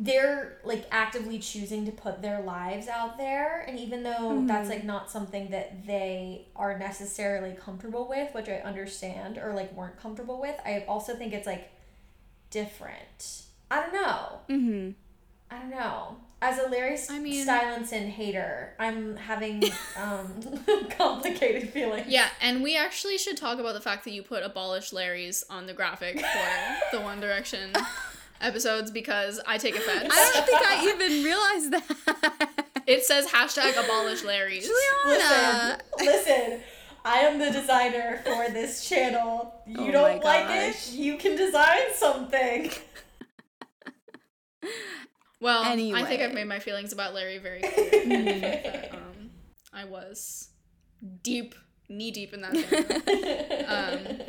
[0.00, 4.84] they're like actively choosing to put their lives out there and even though that's like
[4.84, 10.40] not something that they are necessarily comfortable with which i understand or like weren't comfortable
[10.40, 11.70] with i also think it's like
[12.50, 13.42] different.
[13.70, 14.38] I don't know.
[14.48, 14.90] Mm-hmm.
[15.50, 16.16] i don't know.
[16.40, 19.64] As a larry I mean- stylinson hater i'm having
[19.96, 20.32] um
[20.96, 22.06] complicated feelings.
[22.08, 25.66] Yeah, and we actually should talk about the fact that you put abolish Larry's on
[25.66, 27.72] the graphic for the One Direction
[28.40, 30.08] episodes because I take offense.
[30.12, 32.50] I don't think I even realized that.
[32.86, 34.66] It says hashtag abolish Larry's.
[34.66, 35.78] Juliana.
[35.98, 36.60] Listen, listen.
[37.04, 39.54] I am the designer for this channel.
[39.66, 40.88] You Oh don't like gosh.
[40.88, 40.94] it?
[40.94, 42.70] You can design something.
[45.40, 48.40] Well, I think I've made my feelings about Larry very clear.
[48.40, 49.30] that, um,
[49.72, 50.48] I was
[51.22, 51.54] deep,
[51.88, 52.54] knee deep in that.
[53.68, 54.20] Um,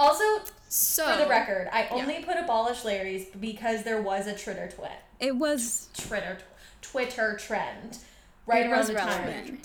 [0.00, 0.24] also,
[0.68, 4.90] so for the record, I only put abolish Larry's because there was a Twitter twit,
[5.20, 6.38] It was Twitter,
[6.80, 7.98] Twitter trend
[8.46, 9.46] right it around was the relevant.
[9.46, 9.60] time.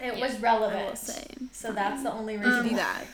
[0.00, 0.80] It Yeah, was relevant.
[0.82, 1.24] I will say.
[1.52, 2.64] So that's the only To reason.
[2.64, 2.76] do why.
[2.78, 3.04] that.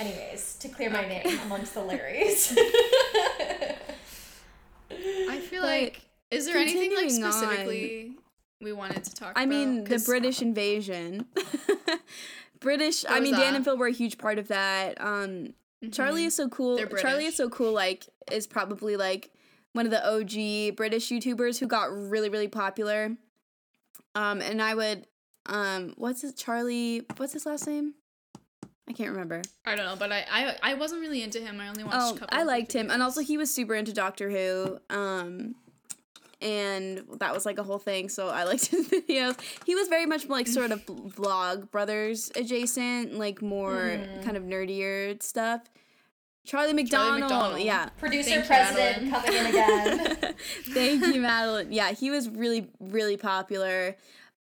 [0.00, 2.56] Anyways, to clear my name amongst the Larrys.
[4.90, 6.00] I feel But like
[6.30, 8.12] is there anything like continuing on- specifically
[8.60, 9.48] we wanted to talk I about?
[9.48, 11.26] mean, the British invasion.
[12.62, 13.04] British.
[13.08, 15.00] I mean, Dan and Phil were a huge part of that.
[15.00, 15.54] Um,
[15.90, 16.26] Charlie Mhm.
[16.26, 16.78] is so cool.
[17.00, 17.72] Charlie is so cool.
[17.72, 19.30] Like, is probably like
[19.72, 23.16] one of the OG British YouTubers who got really, really popular.
[24.14, 25.06] Um, and I would,
[25.46, 27.04] um, what's his Charlie?
[27.16, 27.94] What's his last name?
[28.88, 29.42] I can't remember.
[29.64, 31.60] I don't know, but I, I I wasn't really into him.
[31.60, 31.96] I only watched.
[31.98, 34.78] Oh, a couple I liked him, and also he was super into Doctor Who.
[34.90, 35.54] Um,
[36.42, 38.08] and that was like a whole thing.
[38.08, 39.38] So I liked his videos.
[39.64, 44.22] He was very much like sort of vlog brothers adjacent, like more Mm-hmm.
[44.22, 45.62] kind of nerdier stuff.
[46.44, 47.60] Charlie McDonald, McDonald.
[47.60, 47.88] yeah.
[47.98, 49.22] Producer Thank you, president Madeline.
[49.22, 50.34] coming in again.
[50.74, 51.70] Thank you, Madeline.
[51.72, 53.96] Yeah, he was really, really popular.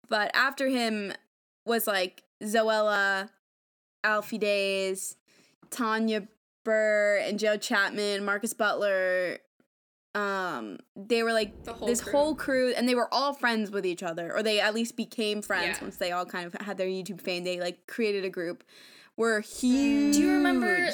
[0.08, 1.12] But after him
[1.64, 3.30] was like Zoella,
[4.02, 5.14] Alfie Deyes,
[5.70, 6.26] Tanya
[6.64, 9.38] Burr, and Joe Chapman, Marcus Butler.
[10.16, 12.12] Um, they were like The whole this crew.
[12.12, 15.42] whole crew, and they were all friends with each other, or they at least became
[15.42, 15.82] friends Yeah.
[15.84, 17.44] once they all kind of had their YouTube fame.
[17.44, 18.64] They like created a group.
[19.16, 20.14] Were huge.
[20.16, 20.88] Do you remember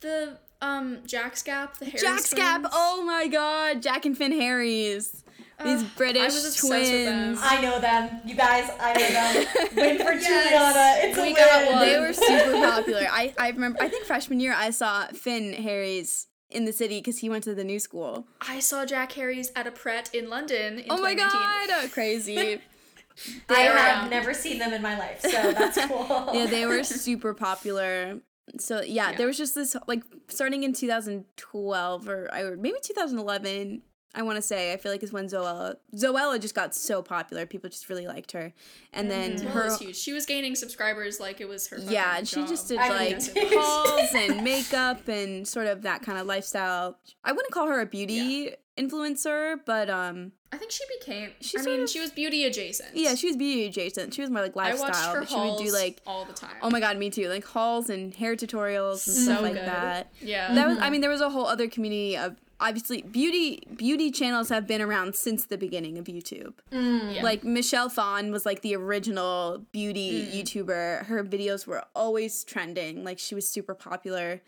[0.00, 1.78] the um JacksGap?
[1.78, 2.58] The Harries Jack Scap?
[2.60, 2.68] twins?
[2.72, 5.24] Oh my god, Jack and Finn Harries.
[5.64, 7.24] These Ugh, British I was obsessed with them.
[7.34, 7.40] twins.
[7.42, 8.20] I know them.
[8.24, 9.68] You guys, I know them.
[9.76, 10.24] Win for Yes.
[10.24, 11.08] Juliana.
[11.08, 11.34] It's a win.
[11.34, 11.80] got one.
[11.84, 13.06] They were super popular.
[13.10, 17.18] I, I remember, I think freshman year I saw Finn Harries in the city because
[17.18, 18.26] he went to the new school.
[18.40, 21.68] I saw Jack Harries at a Pret in London in Oh my 2019.
[21.68, 22.60] god, crazy.
[23.48, 26.30] I have um, never seen them in my life, so that's cool.
[26.32, 28.20] yeah, they were super popular.
[28.58, 29.16] So yeah, Yeah.
[29.16, 33.82] there was just this like starting in 2012 or I or maybe 2011.
[34.18, 37.46] I want to say I feel like is when Zoella Zoella just got so popular.
[37.46, 38.52] People just really liked her,
[38.92, 39.96] and then Well, her was huge.
[39.96, 41.78] She was gaining subscribers like it was her.
[41.78, 42.48] yeah, and she job.
[42.48, 46.98] just did I like mean- hauls and makeup and sort of that kind of lifestyle.
[47.24, 51.30] I wouldn't call her a beauty influencer, but um, I think she became.
[51.40, 52.96] She I mean, of- she was beauty adjacent.
[52.96, 54.14] yeah, she was beauty adjacent.
[54.14, 54.86] She was more like lifestyle.
[54.86, 56.56] I lifestyle, watched her but she would hauls do like all the time.
[56.62, 59.66] oh my god, me too, like hauls and hair tutorials and So stuff like good.
[59.66, 60.12] that.
[60.20, 60.54] yeah.
[60.54, 64.48] That was, I mean, there was a whole other community of obviously beauty beauty channels
[64.48, 66.54] have been around since the beginning of YouTube.
[66.72, 67.22] Yeah.
[67.22, 70.42] Like Michelle Phan was like the original beauty Mm.
[70.42, 71.06] YouTuber.
[71.06, 73.04] Her videos were always trending.
[73.04, 74.40] Like she was super popular.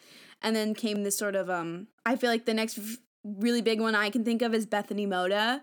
[0.42, 2.78] And then came this sort of um I feel like the next
[3.22, 5.62] really big one I can think of is Bethany Mota.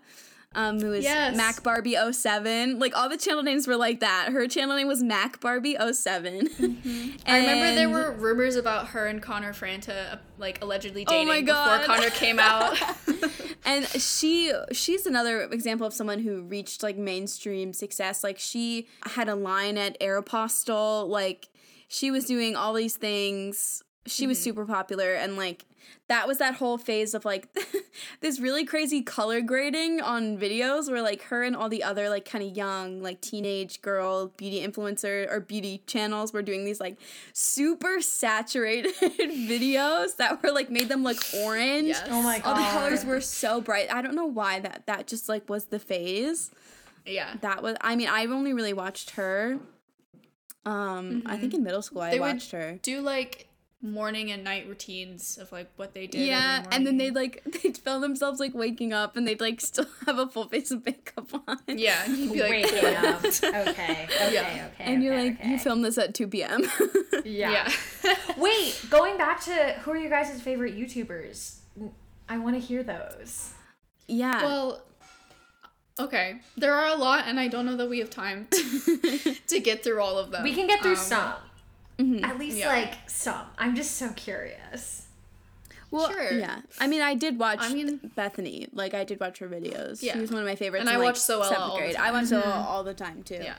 [0.54, 1.36] Um, who is Yes.
[1.36, 2.78] Mac Barbie 07.
[2.78, 4.30] Like all the channel names were like that.
[4.32, 6.48] Her channel name was Mac Barbie 7
[7.26, 11.40] I remember there were rumors about her and Connor Franta like allegedly Oh dating my
[11.42, 11.80] God.
[11.82, 12.76] before Connor came out.
[13.64, 19.28] and she she's another example of someone who reached like mainstream success like she had
[19.28, 21.48] a line at aeropostale like
[21.88, 25.64] she was doing all these things she was super popular and like
[26.08, 27.48] that was that whole phase of like
[28.20, 32.24] this really crazy color grading on videos where like her and all the other like
[32.24, 36.96] kind of young like teenage girl beauty influencer or beauty channels were doing these like
[37.32, 42.06] super saturated videos that were like made them look orange Yes.
[42.10, 43.92] Oh my god all the colors were so bright.
[43.92, 46.50] I don't know why that that just like was the phase.
[47.06, 47.34] yeah.
[47.40, 49.58] That was I mean, I've only really watched her.
[50.66, 52.78] Um, I think in middle school I They would watched her.
[52.82, 53.47] Do like
[53.80, 56.26] morning and night routines of like what they did.
[56.26, 59.60] Yeah, every and then they'd like they'd film themselves like waking up and they'd like
[59.60, 61.58] still have a full face of makeup on.
[61.68, 63.24] Yeah, and you'd be like, Waking up.
[63.24, 63.38] Okay.
[63.68, 64.32] Okay.
[64.32, 64.68] Yeah.
[64.74, 64.84] Okay.
[64.84, 65.50] And you're like, okay.
[65.50, 66.62] you filmed this at 2 p.m.
[67.24, 67.70] Yeah.
[68.04, 68.14] yeah.
[68.36, 71.58] Wait, going back to who are your guys' favorite YouTubers?
[72.28, 73.52] I want to hear those.
[74.08, 74.42] yeah.
[74.42, 74.82] well,
[76.00, 76.40] okay.
[76.56, 79.82] There are a lot, and I don't know that we have time to, to get
[79.84, 80.42] through all of them.
[80.42, 81.34] We can get through Um, some.
[81.98, 82.22] Mhm.
[82.24, 82.68] At least yeah.
[82.68, 83.46] like some.
[83.58, 85.06] I'm just so curious.
[85.90, 86.32] well, sure.
[86.32, 86.60] yeah.
[86.78, 88.68] I mean, I did watch I mean- Bethany.
[88.72, 90.02] Like, I did watch her videos.
[90.02, 90.12] Yeah.
[90.14, 90.82] She was one of my favorites.
[90.82, 92.02] And in, I like, watched Zoella seventh all the time.
[92.04, 93.40] I watched Zoella all the time too.
[93.42, 93.56] Yeah.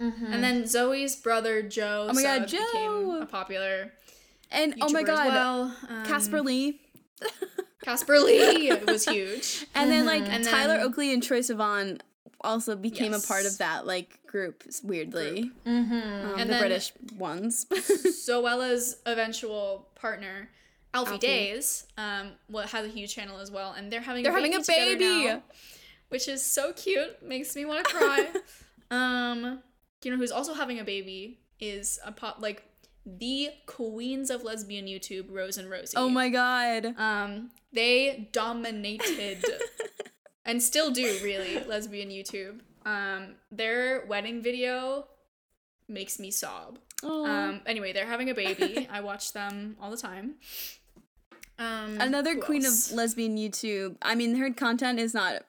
[0.00, 0.32] Mm-hmm.
[0.32, 2.06] And then Zoe's brother Joe.
[2.10, 2.58] Oh my God, Joe!
[2.72, 3.92] Became a popular.
[4.50, 5.76] And oh my god, well.
[5.88, 6.80] Um, Casper Lee.
[7.82, 9.66] Casper Lee was huge.
[9.74, 12.00] And then like And Tyler then- Oakley and Troye Sivan
[12.40, 15.52] also became a part of that like group weirdly.
[15.64, 15.92] Mm-hmm.
[15.94, 17.66] Um, And the then- British ones.
[18.26, 20.50] Zoella's eventual partner,
[20.92, 21.26] Alfie, Alfie.
[21.26, 24.50] Deyes, um, what has a huge channel as well, and they're having They're a baby
[24.52, 25.24] having a baby.
[25.26, 25.42] now,
[26.08, 27.22] which is so cute.
[27.22, 28.26] Makes me want to cry.
[28.90, 29.60] um,
[30.02, 32.64] you know who's also having a baby is a pop like
[33.06, 35.96] the queens of lesbian YouTube, Rose and Rosie.
[35.96, 36.94] oh my god.
[36.98, 39.44] Um, they dominated
[40.44, 42.60] and still do really lesbian YouTube.
[42.84, 45.06] Um, their wedding video
[45.88, 46.78] makes me sob.
[47.02, 47.24] Aw.
[47.26, 48.88] Um, anyway, they're having a baby.
[48.90, 50.34] I watch them all the time.
[51.58, 52.90] Um, Another queen else?
[52.90, 53.96] of lesbian YouTube.
[54.02, 55.42] I mean, her content is not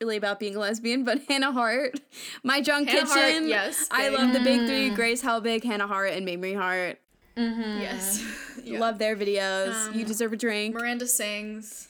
[0.00, 2.00] really about being a lesbian, but Hannah Hart,
[2.42, 3.32] My Drunk Hannah Kitchen.
[3.34, 4.18] Hart, yes, I big.
[4.18, 6.98] love the big three: Grace Helbig, Hannah Hart, and Mamrie Hart.
[7.36, 7.80] Mm-hmm.
[7.80, 8.24] yes,
[8.64, 8.80] Yeah.
[8.80, 9.94] Love their videos.
[9.94, 10.74] you Um, deserve a drink.
[10.74, 11.88] Miranda sings.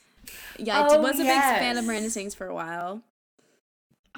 [0.58, 1.84] yeah, I Oh, was a big fan of.
[1.86, 3.00] Miranda Sings for a while.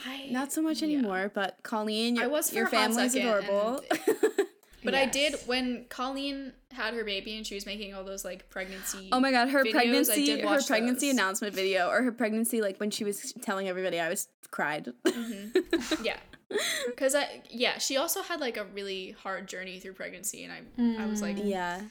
[0.07, 0.89] I Not so much yeah.
[0.89, 3.85] anymore, but Colleen, your, I was your family's second, adorable.
[4.85, 8.49] But I did when Colleen had her baby and she was making all those like
[8.49, 9.11] pregnancy.
[9.13, 11.15] oh my god, her videos, I pregnancy, did her pregnancy those.
[11.15, 14.89] announcement video, or her pregnancy, like when she was telling everybody, I was cried.
[15.05, 16.05] Mm-hmm.
[16.05, 16.17] Yeah,
[16.87, 21.03] because I yeah she also had like a really hard journey through pregnancy and I
[21.03, 21.83] I was like yeah,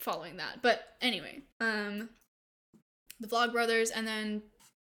[0.00, 0.60] following that.
[0.62, 2.10] But anyway, um,
[3.20, 4.42] the Vlog Brothers, and then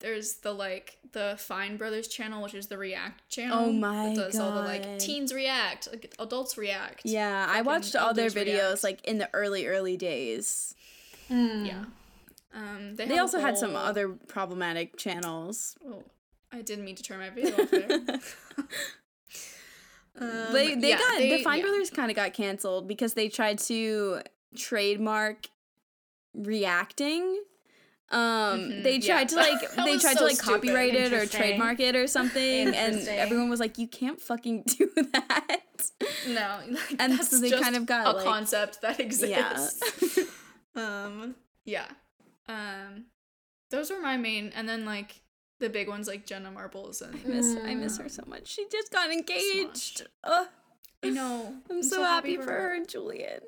[0.02, 3.60] there's the like the Fine Brothers channel, which is the React channel.
[3.60, 7.02] Oh my that does all the like teens react, like adults react.
[7.06, 7.48] yeah.
[7.50, 8.84] I watched all their videos react.
[8.84, 10.76] like in the early, early days.
[11.30, 11.66] Mm.
[11.68, 11.86] yeah.
[12.54, 15.78] Um, they, They have a also had some other problematic channels.
[15.88, 16.04] Oh,
[16.52, 17.90] I didn't mean to turn my video off there.
[20.20, 21.66] Um, they they yeah, got they- the Fine yeah.
[21.68, 24.22] Brothers kind of got canceled because they tried to
[24.58, 25.48] trademark
[26.36, 27.42] reacting.
[28.12, 29.14] Um, Mhm, they yeah.
[29.16, 30.54] tried to like they tried so to like stupid.
[30.62, 34.90] copyright it or trademark it or something, and everyone was like, "You can't fucking do
[35.14, 35.62] that."
[36.28, 39.06] No, like, And that's so they kind of got, a like- concept that Yeah.
[39.06, 40.20] exists.
[40.76, 41.36] um,
[41.66, 41.88] yeah.
[42.48, 43.06] Um,
[43.70, 45.22] those were my main, and then like
[45.60, 48.48] the big ones like Jenna Marbles and I miss I miss her so much.
[48.48, 50.08] She just got engaged.
[50.24, 50.48] Ugh,
[51.04, 51.56] I know.
[51.70, 53.40] I'm, so, happy, for her and Julien.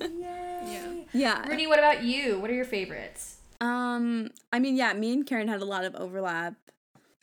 [0.00, 1.06] Yay.
[1.12, 1.46] yeah.
[1.48, 2.38] Rudy, what about you?
[2.38, 3.33] What are your favorites?
[3.60, 6.54] Um, I mean, yeah, me and Karen had a lot of overlap.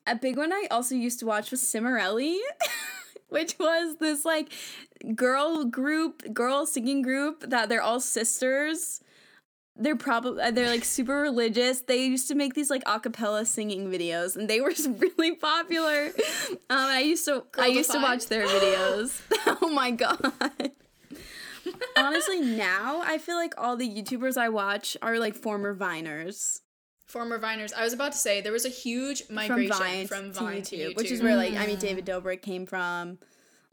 [0.08, 2.38] A big one I also used to watch was Cimorelli,
[3.30, 4.52] which was this like
[5.16, 9.02] girl group, girl singing group that they're all sisters.
[9.76, 11.82] They're probably they're like super religious.
[11.82, 16.12] They used to make these like a cappella singing videos, and they were really popular.
[16.52, 19.22] Um, I used to I used to watch their videos.
[19.62, 20.72] oh my god.
[21.98, 26.60] Honestly, now I feel like all the YouTubers I watch are like former Viners
[27.12, 27.74] former Viners.
[27.74, 30.66] I was about to say there was a huge migration from Vine, from to, YouTube,
[30.66, 33.20] to YouTube, which is where like I mean David Dobrik came from,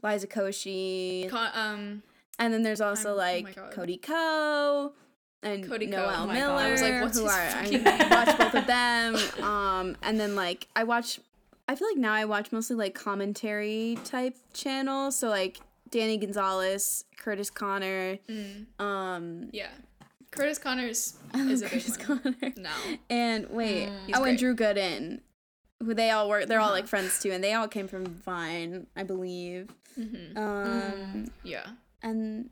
[0.03, 2.03] Liza Koshy, Con- um,
[2.37, 3.71] and then there's also I'm- oh like God.
[3.71, 4.93] Cody Ko,
[5.41, 5.91] and Cody Ko.
[5.97, 6.65] Noel Oh Miller, God.
[6.65, 8.09] I was like, what's who his are I fucking name?
[8.09, 9.15] watch both of them.
[9.41, 11.19] Um, and then like I watch,
[11.69, 15.15] I feel like now I watch mostly like commentary type channels.
[15.15, 18.65] So like Danny Gonzalez, Curtis Connor, Mm.
[18.79, 19.69] um, Yeah.
[20.31, 22.19] Curtis Connors is a big Curtis one.
[22.19, 22.69] Connor, No.
[23.09, 24.37] and wait, He's oh, and.
[24.37, 25.21] Drew Gooden,
[25.83, 26.45] who they all work.
[26.47, 26.75] They're all Uh-huh.
[26.75, 29.69] like friends too, and they all came from Vine, I believe.
[29.95, 31.65] hmm Um, Yeah.
[32.03, 32.49] and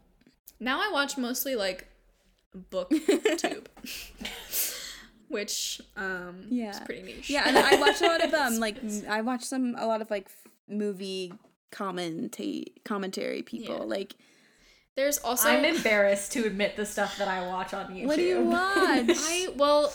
[0.60, 1.88] Now I watch mostly like
[2.72, 3.68] booktube.
[5.30, 6.80] Which um is Yeah.
[6.86, 7.30] pretty niche.
[7.30, 8.78] Yeah, and I watch a lot of um like
[9.10, 10.30] I watch some a lot of like
[10.70, 11.34] movie
[11.72, 13.76] commentate commentary people.
[13.78, 13.84] Yeah.
[13.84, 14.16] Like
[14.96, 18.06] there's also I'm embarrassed to admit the stuff that I watch on YouTube.
[18.08, 18.66] what do you watch?
[19.10, 19.94] I well,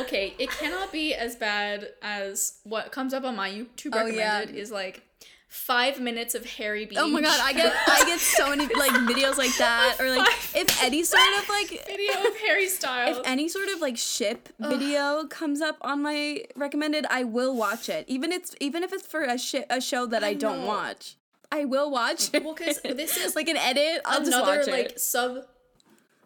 [0.00, 4.38] okay, it cannot be as bad as what comes up on my YouTube Oh, yeah.
[4.38, 5.02] recommended is like
[5.50, 6.96] five minutes of Harry Beach.
[7.00, 10.26] oh my god, I get I get so many like videos like that or like
[10.54, 13.18] if any sort of like video of Harry Styles.
[13.18, 17.88] if any sort of like ship video comes up on my recommended, I will watch
[17.88, 18.04] it.
[18.08, 20.66] Even it's even if it's for a shi a show that I, I don't know.
[20.66, 21.16] watch.
[21.50, 22.44] I will watch it.
[22.44, 24.02] Well, 'cause this is like an edit.
[24.04, 25.00] I'll just another like it.
[25.00, 25.46] sub.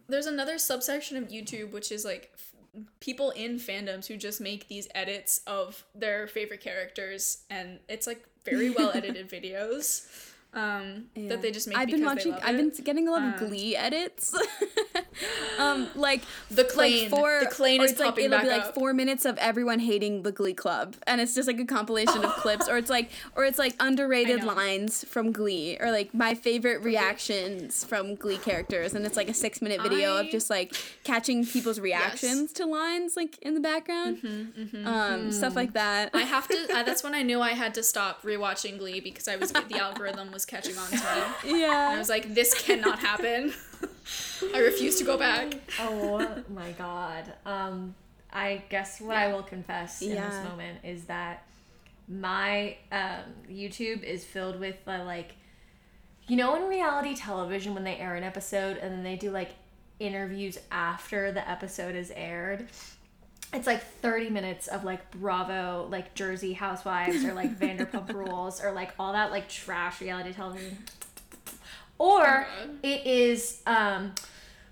[0.06, 2.52] There's another subsection of YouTube which is like f-
[3.00, 8.22] people in fandoms who just make these edits of their favorite characters, and it's like
[8.44, 10.33] very well edited videos.
[10.54, 11.30] Um, Yeah.
[11.30, 11.76] that they just make.
[11.76, 12.32] I've been watching.
[12.34, 14.34] I've been getting a lot of Um, Glee edits.
[15.58, 17.10] um, like The like Klaine.
[17.10, 17.40] four.
[17.40, 18.74] The Klaine is like popping it'll be like up.
[18.74, 22.32] four minutes of everyone hating the Glee Club, and it's just like a compilation of
[22.36, 26.82] clips, or it's like, or it's like underrated lines from Glee, or like my favorite
[26.82, 30.74] reactions from Glee characters, and it's like a six minute video I- of just like
[31.04, 34.18] catching people's reactions to lines like in the background,
[34.84, 36.10] um, stuff like that.
[36.14, 36.66] I have to.
[36.74, 39.78] I, that's when I knew I had to stop rewatching Glee because I was the
[39.78, 40.96] algorithm was catching on to
[41.44, 41.64] me.
[41.64, 43.52] And I was like, this cannot happen.
[44.54, 45.54] I refuse to go back.
[45.80, 47.32] oh my god.
[47.46, 47.94] Um,
[48.32, 50.28] I guess what I will confess in Yeah.
[50.28, 51.44] this moment is that
[52.08, 53.20] my um,
[53.50, 55.36] YouTube is filled with uh, like,
[56.28, 59.50] you know, in reality television when they air an episode and then they do like
[60.00, 62.66] interviews after the episode is aired.
[63.54, 68.72] It's like 30 minutes of like Bravo, like Jersey Housewives or like Vanderpump Rules or
[68.72, 70.78] like all that like trash reality television.
[71.98, 72.46] Or God.
[72.82, 74.12] it is um,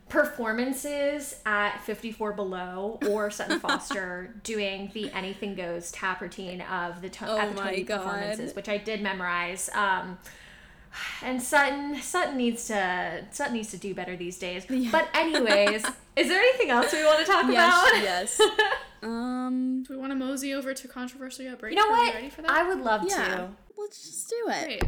[0.09, 7.09] performances at 54 Below or Sutton Foster doing the Anything Goes tap routine of the
[7.11, 8.03] to- Oh at the my Tony God.
[8.03, 9.71] performances, which I did memorize.
[9.75, 10.19] Um,
[11.23, 14.65] and Sutton Sutton needs to Sutton needs to do better these days.
[14.91, 15.85] But anyways,
[16.17, 17.91] is there anything else we want to talk Yes.
[17.93, 18.03] about?
[18.03, 18.41] Yes.
[19.05, 19.83] Um.
[19.85, 21.75] Do we want to mosey over to controversy at break?
[21.75, 22.15] You know what?
[22.15, 22.51] ready for that?
[22.53, 23.17] I would love Yeah.
[23.37, 23.49] to.
[23.77, 24.81] Let's just do it.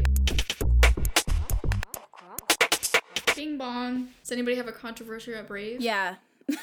[3.27, 3.35] Great.
[3.35, 4.07] Bing bong.
[4.21, 5.81] Does anybody have a controversy at Brave?
[5.81, 6.15] Yeah.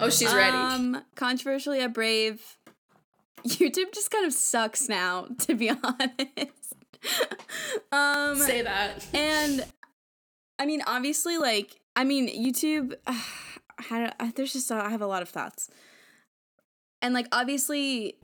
[0.00, 0.56] Oh, she's ready.
[0.56, 2.42] Um, controversially at Brave,
[3.46, 6.74] YouTube just kind of sucks now, to be honest.
[7.92, 9.06] um, Say that.
[9.12, 9.64] and
[10.58, 12.94] I mean, obviously, like, I mean, YouTube.
[13.90, 15.68] Uh, uh, there's just uh, I have a lot of thoughts,
[17.02, 18.16] and like, obviously.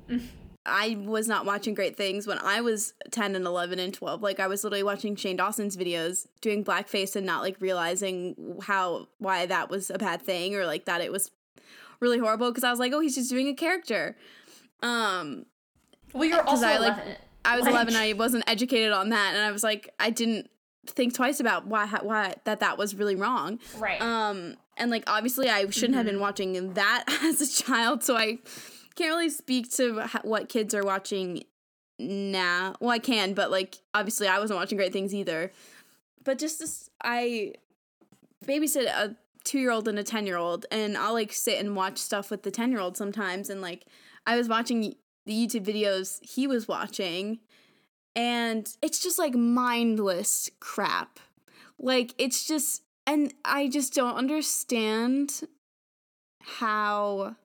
[0.67, 4.23] I was not watching great things when I was 10 and 11 and 12.
[4.23, 9.09] Like I was literally watching Shane Dawson's videos doing blackface and not like realizing how
[9.19, 11.31] why that was a bad thing or like that it was
[11.99, 14.17] really horrible because I was like, "Oh, he's just doing a character."
[14.83, 15.47] Um
[16.13, 17.17] Well, you're also I, like, 11.
[17.45, 17.97] I was Like- 11.
[17.97, 20.51] I wasn't educated on that, and I was like, I didn't
[20.87, 23.59] think twice about why why that that was really wrong.
[23.79, 24.01] right.
[24.01, 28.39] Um, and like obviously, I shouldn't have been watching that as a child, so I
[28.97, 31.45] can't really speak to what kids are watching
[31.99, 32.75] now.
[32.81, 35.53] Well, I can, but like obviously, I wasn't watching great things either.
[36.25, 37.55] But just this, I
[38.45, 41.77] babysit a two year old and a 10 year old, and I'll like sit and
[41.77, 43.49] watch stuff with the 10 year old sometimes.
[43.51, 43.85] And like,
[44.27, 44.95] I was watching
[45.27, 47.41] the YouTube videos he was watching,
[48.15, 51.21] and it's just like mindless crap.
[51.79, 55.41] Like, it's just, and I just don't understand
[56.41, 57.37] how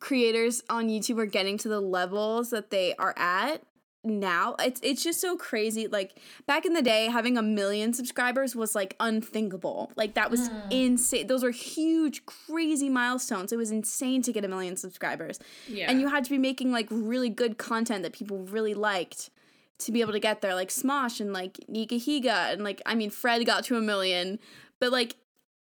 [0.00, 3.62] creators on YouTube are getting to the levels that they are at
[4.02, 8.56] now it's it's just so crazy like back in the day having a million subscribers
[8.56, 9.92] was like unthinkable.
[9.94, 13.52] Like that was insane those were huge crazy milestones.
[13.52, 15.38] It was insane to get a million subscribers.
[15.68, 15.90] Yeah.
[15.90, 19.30] and you had to be making like really good content that people really liked
[19.78, 23.08] to be able to get there like smosh and like Nigahiga and like i mean
[23.10, 24.38] fred got to a million
[24.78, 25.16] but like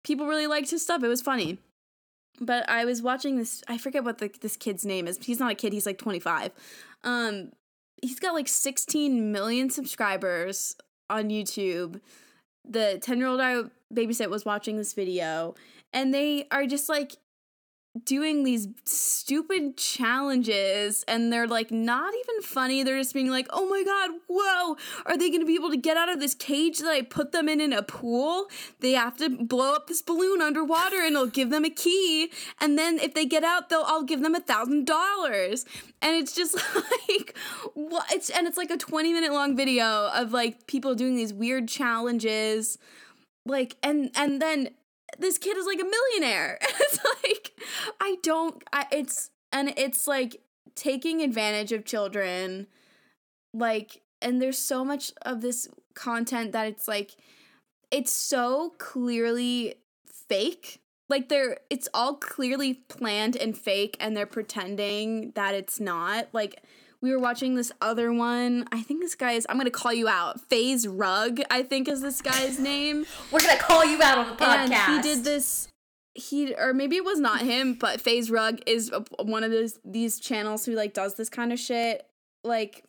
[0.04, 1.02] people really liked his stuff.
[1.02, 1.58] It was funny.
[2.40, 5.18] But i was watching this i forget what the, this kid's name is.
[5.20, 6.52] He's not a kid he's like 25
[7.04, 7.50] um
[8.02, 10.76] he's got like 16 million subscribers
[11.10, 12.00] on youtube.
[12.68, 13.62] The 10 year old I
[13.92, 15.54] babysit was watching this video
[15.92, 17.16] and they are just like
[18.04, 22.82] doing these stupid challenges and they're like not even funny.
[22.82, 24.76] They're just being like oh my god whoa.
[25.06, 27.48] Are they to be able to get out of this cage that i put them
[27.48, 28.46] in in a pool?
[28.80, 32.30] They have to blow up this balloon underwater and it'll give them a key.
[32.60, 35.64] And then if they get out they'll i'll give them a thousand dollars.
[36.00, 36.54] And it's just
[37.08, 37.36] like
[37.74, 41.32] what it's and it's like a 20 minute long video of like people doing these
[41.32, 42.78] weird challenges.
[43.44, 44.70] Like and and then
[45.18, 46.58] this kid is like a millionaire.
[46.62, 47.52] it's like
[48.00, 50.40] I don't I, it's and it's like
[50.74, 52.66] taking advantage of children
[53.52, 57.16] like and there's so much of this content that it's like
[57.90, 59.74] it's so clearly
[60.06, 66.28] fake like they're it's all clearly planned and fake and they're pretending that it's not
[66.32, 66.62] like
[67.00, 68.66] we were watching this other one.
[68.72, 69.46] I think this guy is.
[69.48, 70.40] I'm gonna call you out.
[70.48, 73.06] FaZe Rug, I think is this guy's name.
[73.30, 74.70] We're gonna call you out on the podcast.
[74.70, 75.68] And he did this.
[76.14, 80.18] He or maybe it was not him, but FaZe Rug is one of those these
[80.18, 82.06] channels who like does this kind of shit.
[82.42, 82.84] Like,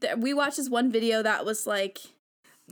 [0.00, 1.98] th- we watched this one video that was like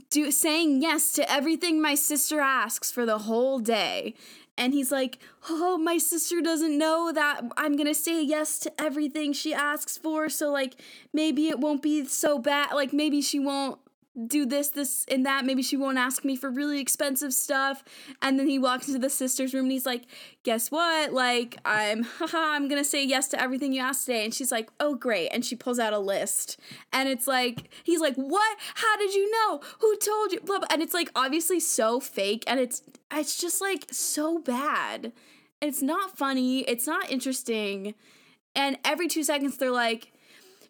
[0.09, 4.15] do saying yes to everything my sister asks for the whole day
[4.59, 5.17] and he's like,
[5.49, 9.97] "Oh, my sister doesn't know that I'm going to say yes to everything she asks
[9.97, 10.75] for, so like
[11.13, 12.73] maybe it won't be so bad.
[12.73, 13.79] Like maybe she won't
[14.27, 15.45] do this, this, and that.
[15.45, 17.83] Maybe she won't ask me for really expensive stuff.
[18.21, 20.03] And then he walks into the sister's room and he's like,
[20.43, 21.13] Guess what?
[21.13, 24.23] Like, I'm, haha, I'm gonna say yes to everything you asked today.
[24.23, 25.29] And she's like, Oh, great.
[25.29, 26.59] And she pulls out a list.
[26.91, 28.57] And it's like, he's like, What?
[28.75, 29.61] How did you know?
[29.79, 30.39] Who told you?
[30.41, 30.67] Blah, blah.
[30.71, 32.43] And it's like obviously so fake.
[32.47, 32.81] And it's,
[33.11, 35.11] it's just like so bad.
[35.61, 36.59] It's not funny.
[36.61, 37.93] It's not interesting.
[38.55, 40.11] And every two seconds, they're like,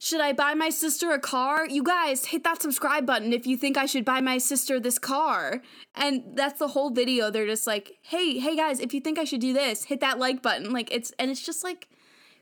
[0.01, 1.67] should I buy my sister a car?
[1.67, 4.97] You guys, hit that subscribe button if you think I should buy my sister this
[4.97, 5.61] car.
[5.93, 7.29] And that's the whole video.
[7.29, 10.17] They're just like, hey, hey guys, if you think I should do this, hit that
[10.17, 10.71] like button.
[10.71, 11.89] Like it's and it's just like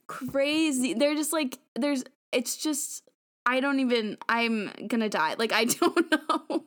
[0.06, 0.94] crazy.
[0.94, 3.10] They're just like there's it's just
[3.48, 5.34] I don't even I'm gonna die.
[5.40, 6.66] Like I don't know.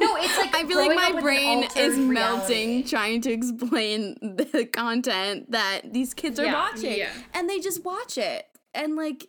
[0.00, 2.06] No, it's like I feel like my brain is reality.
[2.06, 6.98] melting trying to explain the content that these kids are yeah, watching.
[6.98, 7.10] Yeah.
[7.34, 8.46] And they just watch it.
[8.72, 9.26] And like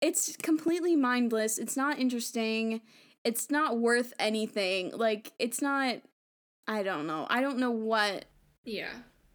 [0.00, 1.58] it's completely mindless.
[1.58, 2.80] It's not interesting.
[3.24, 4.92] It's not worth anything.
[4.94, 5.96] Like it's not
[6.68, 7.26] I don't know.
[7.30, 8.26] I don't know what
[8.64, 8.90] yeah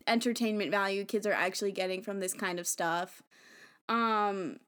[0.07, 3.21] entertainment value kids are actually getting from this kind of stuff.
[3.89, 4.59] Um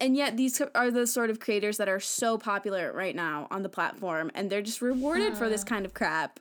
[0.00, 3.62] and yet these are the sort of creators that are so popular right now on
[3.62, 5.36] the platform and they're just rewarded uh.
[5.36, 6.40] for this kind of crap.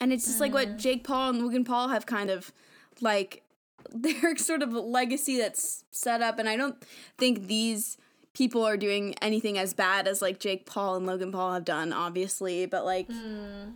[0.00, 0.44] And it's just uh.
[0.44, 0.78] like what mm.
[0.78, 2.52] Jake Paul and Logan Paul have kind of
[3.00, 3.42] like
[3.90, 6.76] their sort of legacy that's set up and I don't
[7.18, 7.96] think these
[8.34, 11.92] people are doing anything as bad as like Jake Paul and Logan Paul have done
[11.92, 13.72] obviously but like mm.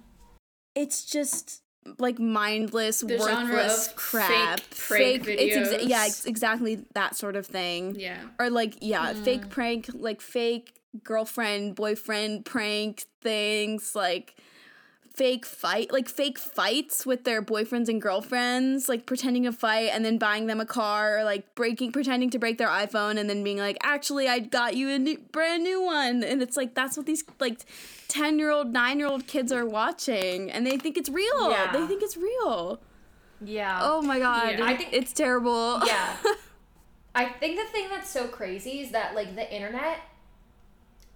[0.74, 1.62] it's just
[1.98, 7.47] like mindless the worthless crap fake, fake it's exa- yeah it's exactly that sort of
[7.47, 9.24] thing yeah or like yeah mm.
[9.24, 14.36] fake prank like fake girlfriend boyfriend prank things like
[15.14, 20.04] fake fight like fake fights with their boyfriends and girlfriends like pretending to fight and
[20.04, 23.44] then buying them a car or like breaking pretending to break their iphone and then
[23.44, 26.22] being like actually i got you a new, brand new one.
[26.22, 27.60] And it's like that's what these like
[28.08, 31.50] 10 year old 9 year old kids are watching and they think it's real.
[31.50, 31.72] Yeah.
[31.72, 32.80] they think it's real.
[33.40, 33.80] Yeah.
[33.82, 34.64] Oh my god yeah.
[34.64, 35.80] i think it's terrible.
[35.84, 36.16] Yeah.
[37.16, 40.00] I think the thing that's so crazy is that like the internet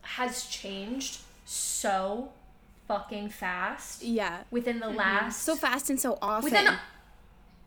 [0.02, 2.30] has changed so
[2.88, 4.02] fucking fast.
[4.02, 4.42] Yeah.
[4.50, 4.96] Within the mm-hmm.
[4.96, 6.50] last so fast and so often.
[6.50, 6.78] Within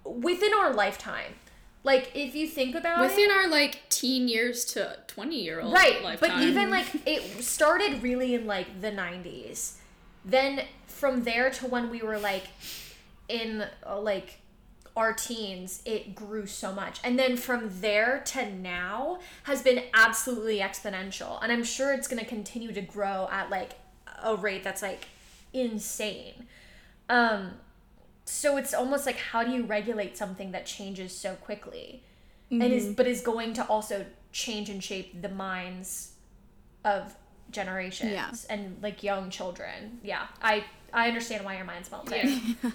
[0.03, 1.35] within our lifetime.
[1.83, 5.73] Like if you think about within it, our like teen years to 20 year old
[5.73, 6.29] right lifetime.
[6.39, 9.77] but even like it started really in like the 90s
[10.23, 12.43] then from there to when we were like
[13.27, 14.39] in uh, like
[14.95, 20.59] our teens it grew so much and then from there to now has been absolutely
[20.59, 23.73] exponential and i'm sure it's going to continue to grow at like
[24.23, 25.05] a rate that's like
[25.53, 26.47] insane.
[27.09, 27.53] Um,
[28.25, 32.03] so it's almost like how do you regulate something that changes so quickly,
[32.51, 32.61] mm-hmm.
[32.61, 32.93] and is mm-hmm.
[32.93, 36.11] but is going to also change and shape the minds
[36.85, 37.15] of
[37.51, 38.31] generations yeah.
[38.49, 39.99] and like young children.
[40.03, 42.55] Yeah, I I understand why your mind's melting.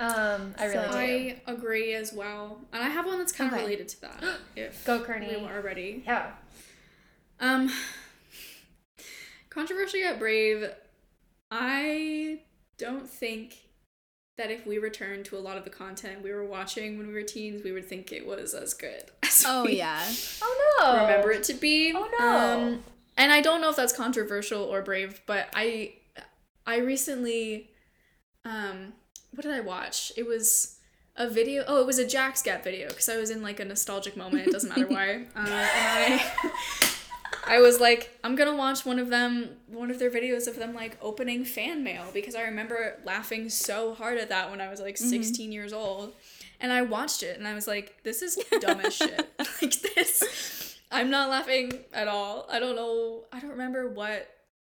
[0.00, 3.60] Um, I really so, I agree as well, and I have one that's kind of
[3.60, 4.24] related to that.
[4.56, 6.02] if go, Kearney, we weren't already.
[6.04, 6.32] Yeah.
[7.38, 7.70] Um,
[9.54, 10.68] controversial yet brave.
[11.50, 12.40] I
[12.76, 13.56] don't think
[14.36, 17.12] that if we returned to a lot of the content we were watching when we
[17.12, 19.04] were teens, we would think it was as good.
[19.22, 20.02] As oh yeah.
[20.42, 21.02] Oh no.
[21.02, 21.92] Remember it to be.
[21.94, 22.26] Oh no.
[22.26, 22.84] Um,
[23.16, 25.94] and I don't know if that's controversial or brave, but I
[26.66, 27.70] I recently,
[28.44, 28.94] um,
[29.32, 30.12] what did I watch?
[30.16, 30.78] It was
[31.16, 31.64] a video.
[31.66, 34.48] Oh, it was a JacksGap video because I was in like a nostalgic moment.
[34.48, 35.26] It doesn't matter why.
[35.36, 36.32] Uh, and I,
[37.46, 40.74] I was like, I'm gonna watch one of them, one of their videos of them
[40.74, 44.80] like opening fan mail because I remember laughing so hard at that when I was
[44.80, 46.12] like 16 years old.
[46.60, 49.28] And I watched it and I was like, this is dumb as shit.
[49.62, 52.46] like this, I'm not laughing at all.
[52.50, 53.24] I don't know.
[53.32, 54.28] I don't remember what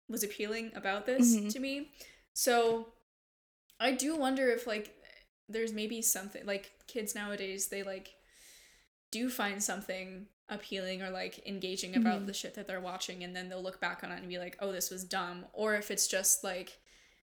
[0.09, 1.51] was appealing about this Mhm.
[1.53, 1.91] to me.
[2.33, 2.87] So
[3.79, 4.95] I do wonder if like
[5.49, 8.13] there's maybe something like kids nowadays they like
[9.11, 12.25] do find something appealing or like engaging about Mhm.
[12.27, 14.57] the shit that they're watching and then they'll look back on it and be like,
[14.59, 16.79] "Oh, this was dumb." Or if it's just like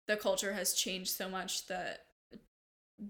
[0.07, 2.05] the culture has changed so much that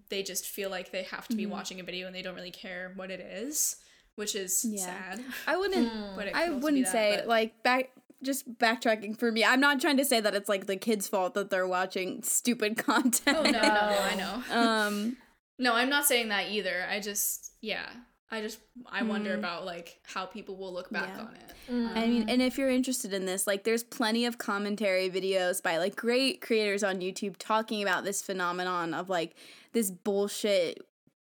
[0.09, 1.49] they just feel like they have to be Mhm.
[1.49, 3.75] watching a video and they don't really care what it is,
[4.15, 4.85] which is Yeah.
[4.85, 5.25] sad.
[5.47, 5.91] I wouldn't.
[5.91, 6.17] Mm.
[6.17, 7.91] I could also be wouldn't that, say but- like back.
[8.23, 9.43] Just backtracking for me.
[9.43, 12.77] I'm not trying to say that it's like the kids' fault that they're watching stupid
[12.77, 13.23] content.
[13.39, 14.43] Oh no, no, no, I know.
[14.55, 15.17] um.
[15.57, 16.85] No, I'm not saying that either.
[16.89, 17.87] I just, yeah,
[18.33, 18.59] I just,
[18.89, 19.39] I wonder Mm.
[19.39, 21.21] about like how people will look back Yeah.
[21.23, 21.53] on it.
[21.69, 21.97] Mm.
[21.97, 25.77] I mean, and if you're interested in this, like, there's plenty of commentary videos by
[25.77, 29.35] like great creators on YouTube talking about this phenomenon of like
[29.73, 30.79] this bullshit,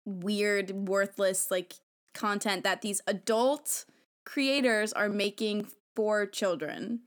[0.06, 1.76] weird, worthless like
[2.14, 3.86] content that these adult
[4.26, 7.00] creators are making for children.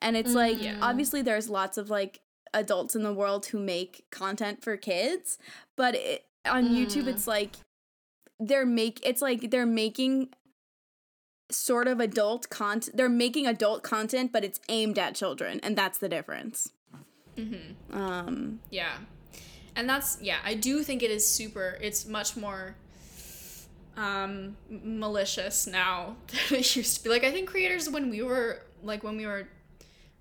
[0.00, 0.78] And it's like, Mhm.
[0.80, 2.20] obviously, there's lots of like
[2.54, 5.38] adults in the world who make content for kids,
[5.76, 7.08] but it, on YouTube, Mm.
[7.08, 7.56] it's like
[8.46, 10.28] they're make it's like they're making
[11.50, 12.96] sort of adult content.
[12.96, 16.70] They're making adult content, but it's aimed at children, and that's the difference.
[17.36, 17.96] Mm-hmm.
[17.96, 18.92] Um, Yeah.
[19.74, 22.76] And that's, yeah, I do think it is super, it's much more
[23.96, 26.16] um malicious now
[26.50, 27.08] than it used to be.
[27.10, 29.48] Like, I think creators, when we were, like, when we were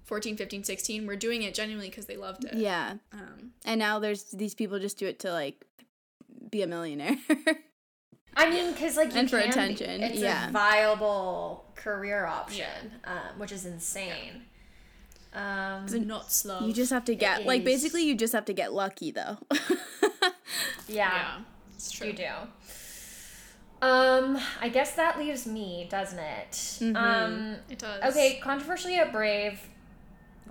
[0.06, 2.53] 14, 15, 16, were doing it genuinely because they loved it.
[2.53, 5.65] yeah, Um, and now there's these people just do it to like
[6.49, 7.18] be a millionaire.
[8.35, 10.47] I mean, because like you And for can be- attention, it's yeah.
[10.49, 14.43] a viable career option, um, which is insane.
[15.33, 16.59] Um, not slow.
[16.67, 19.37] you just have to get like basically you just have to get lucky though.
[19.51, 20.29] yeah,
[20.87, 21.37] yeah,
[21.73, 22.07] it's true.
[22.07, 22.27] you do.
[23.81, 26.51] Um, I guess that leaves me, doesn't it?
[26.51, 26.95] Mhm.
[26.95, 28.03] Um, It does.
[28.11, 29.59] okay, controversially at Brave,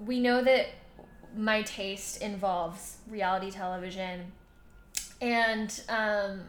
[0.05, 0.67] we know that
[1.37, 4.33] my taste involves reality television
[5.21, 6.41] and um,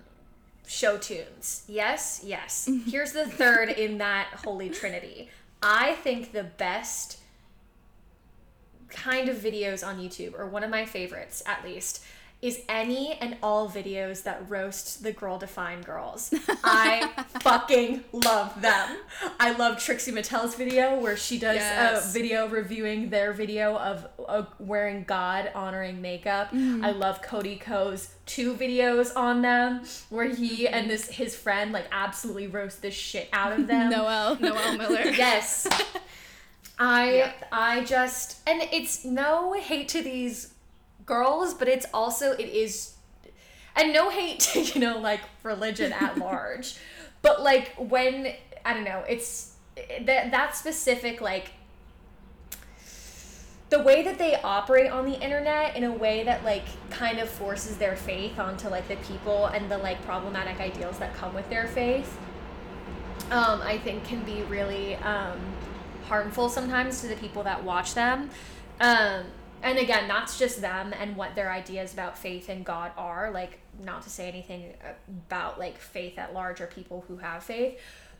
[0.67, 1.63] show tunes.
[1.67, 2.67] Yes, yes.
[2.69, 2.89] Mm-hmm.
[2.89, 5.29] Here's the third in that holy trinity.
[5.61, 7.19] I think the best
[8.89, 12.03] kind of videos on YouTube, or one of my favorites at least,
[12.41, 16.33] is any and all videos that roast the girl defined girls.
[16.63, 17.07] I
[17.41, 18.97] fucking love them.
[19.39, 22.09] I love Trixie Mattel's video where she does Yes.
[22.09, 26.49] a video reviewing their video of uh, wearing God honoring makeup.
[26.51, 31.85] I love Cody Ko's two videos on them where he and this his friend like
[31.91, 33.89] absolutely roast the shit out of them.
[33.91, 34.37] Noel.
[34.39, 35.03] Noel Miller.
[35.11, 35.67] Yes.
[36.79, 37.31] I Yeah.
[37.51, 40.50] I just and it's no hate to these
[41.05, 42.95] girls, but it's also it is
[43.75, 46.75] and no hate to, you know, like religion at large.
[47.21, 48.33] But like when
[48.65, 51.51] I don't know, it's that that specific like
[53.69, 57.29] the way that they operate on the internet in a way that like kind of
[57.29, 61.49] forces their faith onto like the people and the like problematic ideals that come with
[61.49, 62.17] their faith
[63.31, 65.39] um, I think can be really um,
[66.05, 68.29] harmful sometimes to the people that watch them.
[68.81, 69.23] Um,
[69.63, 73.31] and again, that's just them and what their ideas about faith and God are.
[73.31, 74.73] Like, not to say anything
[75.07, 77.79] about like faith at large or people who have faith,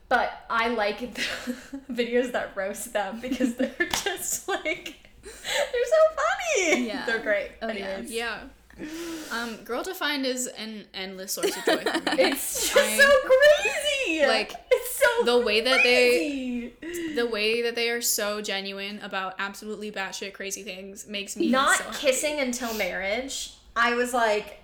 [0.10, 1.22] but I like the
[1.92, 6.88] videos that roast them because they're just like they're so funny.
[6.88, 7.06] Yeah.
[7.06, 7.52] they're great.
[7.62, 8.02] Oh, yeah.
[8.02, 8.40] Yeah.
[9.32, 12.22] Um, Girl Defined is an endless source of joy for me.
[12.24, 14.26] It's just I- so crazy.
[14.28, 16.74] like, it's so the way that they
[17.16, 21.78] the way that they are so genuine about absolutely batshit crazy things makes me not
[21.78, 23.54] so kissing until marriage.
[23.76, 24.62] I was like,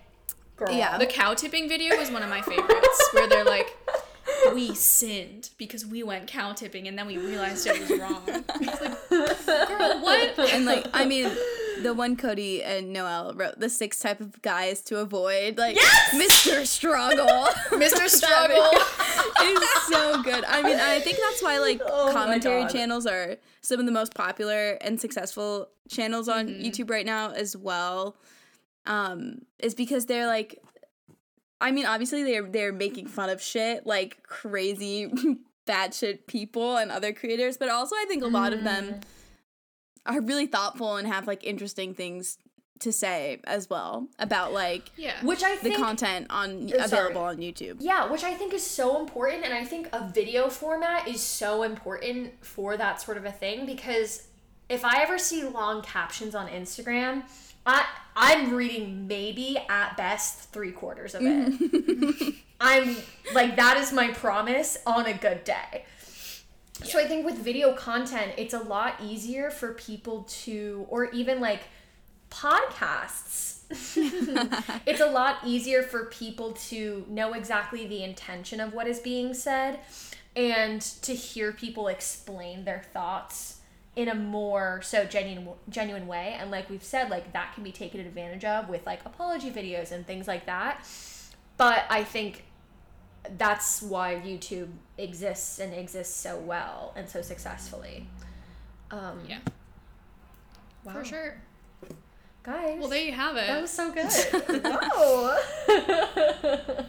[0.56, 0.70] girl.
[0.70, 0.98] Yeah.
[0.98, 3.74] The cow tipping video was one of my favorites, where they're like,
[4.54, 8.22] "We sinned because we went cow tipping, and then we realized it was wrong."
[8.60, 9.08] It's like,
[9.68, 10.38] girl, what?
[10.52, 11.30] and like I mean,
[11.82, 15.76] the one Cody and Noel wrote the six type of guys to avoid, like
[16.14, 16.66] Mr.
[16.66, 17.26] Struggle.
[17.70, 18.08] Mr.
[18.08, 18.70] Struggle.
[19.40, 20.44] it's so good.
[20.44, 24.14] I mean, I think that's why like Oh commentary channels are some of the most
[24.14, 26.64] popular and successful channels on Mhm.
[26.66, 28.16] YouTube right now as well.
[28.86, 30.58] Um, is because they're like
[31.60, 35.10] I mean, obviously they're they're making fun of shit like crazy
[35.66, 39.00] bad shit people and other creators, but also I think a lot of them
[40.08, 42.38] are really thoughtful and have like interesting things
[42.80, 45.24] to say as well about like Yeah.
[45.24, 46.84] Which I the content on oh, sorry.
[46.84, 47.76] available on YouTube.
[47.80, 51.62] Yeah, which I think is so important, and I think a video format is so
[51.62, 54.28] important for that sort of a thing because
[54.68, 57.24] if I ever see long captions on Instagram,
[57.66, 57.84] I
[58.16, 62.34] I'm reading maybe at best three quarters of it.
[62.60, 62.96] I'm
[63.34, 65.84] like that is my promise on a good day.
[66.84, 71.40] So I think with video content, it's a lot easier for people to, or even
[71.40, 71.62] like
[72.30, 73.56] podcasts.
[74.86, 79.34] it's a lot easier for people to know exactly the intention of what is being
[79.34, 79.80] said
[80.36, 83.58] and to hear people explain their thoughts
[83.96, 87.72] in a more so genuine genuine way and like we've said like that can be
[87.72, 90.86] taken advantage of with like apology videos and things like that
[91.56, 92.44] but i think
[93.36, 98.06] that's why youtube exists and exists so well and so successfully
[98.90, 99.38] um Yeah.
[100.84, 100.92] wow.
[100.94, 101.36] For sure.
[102.42, 103.46] guys Well, there you have it.
[103.48, 104.10] that was so good.
[104.64, 105.36] Whoa.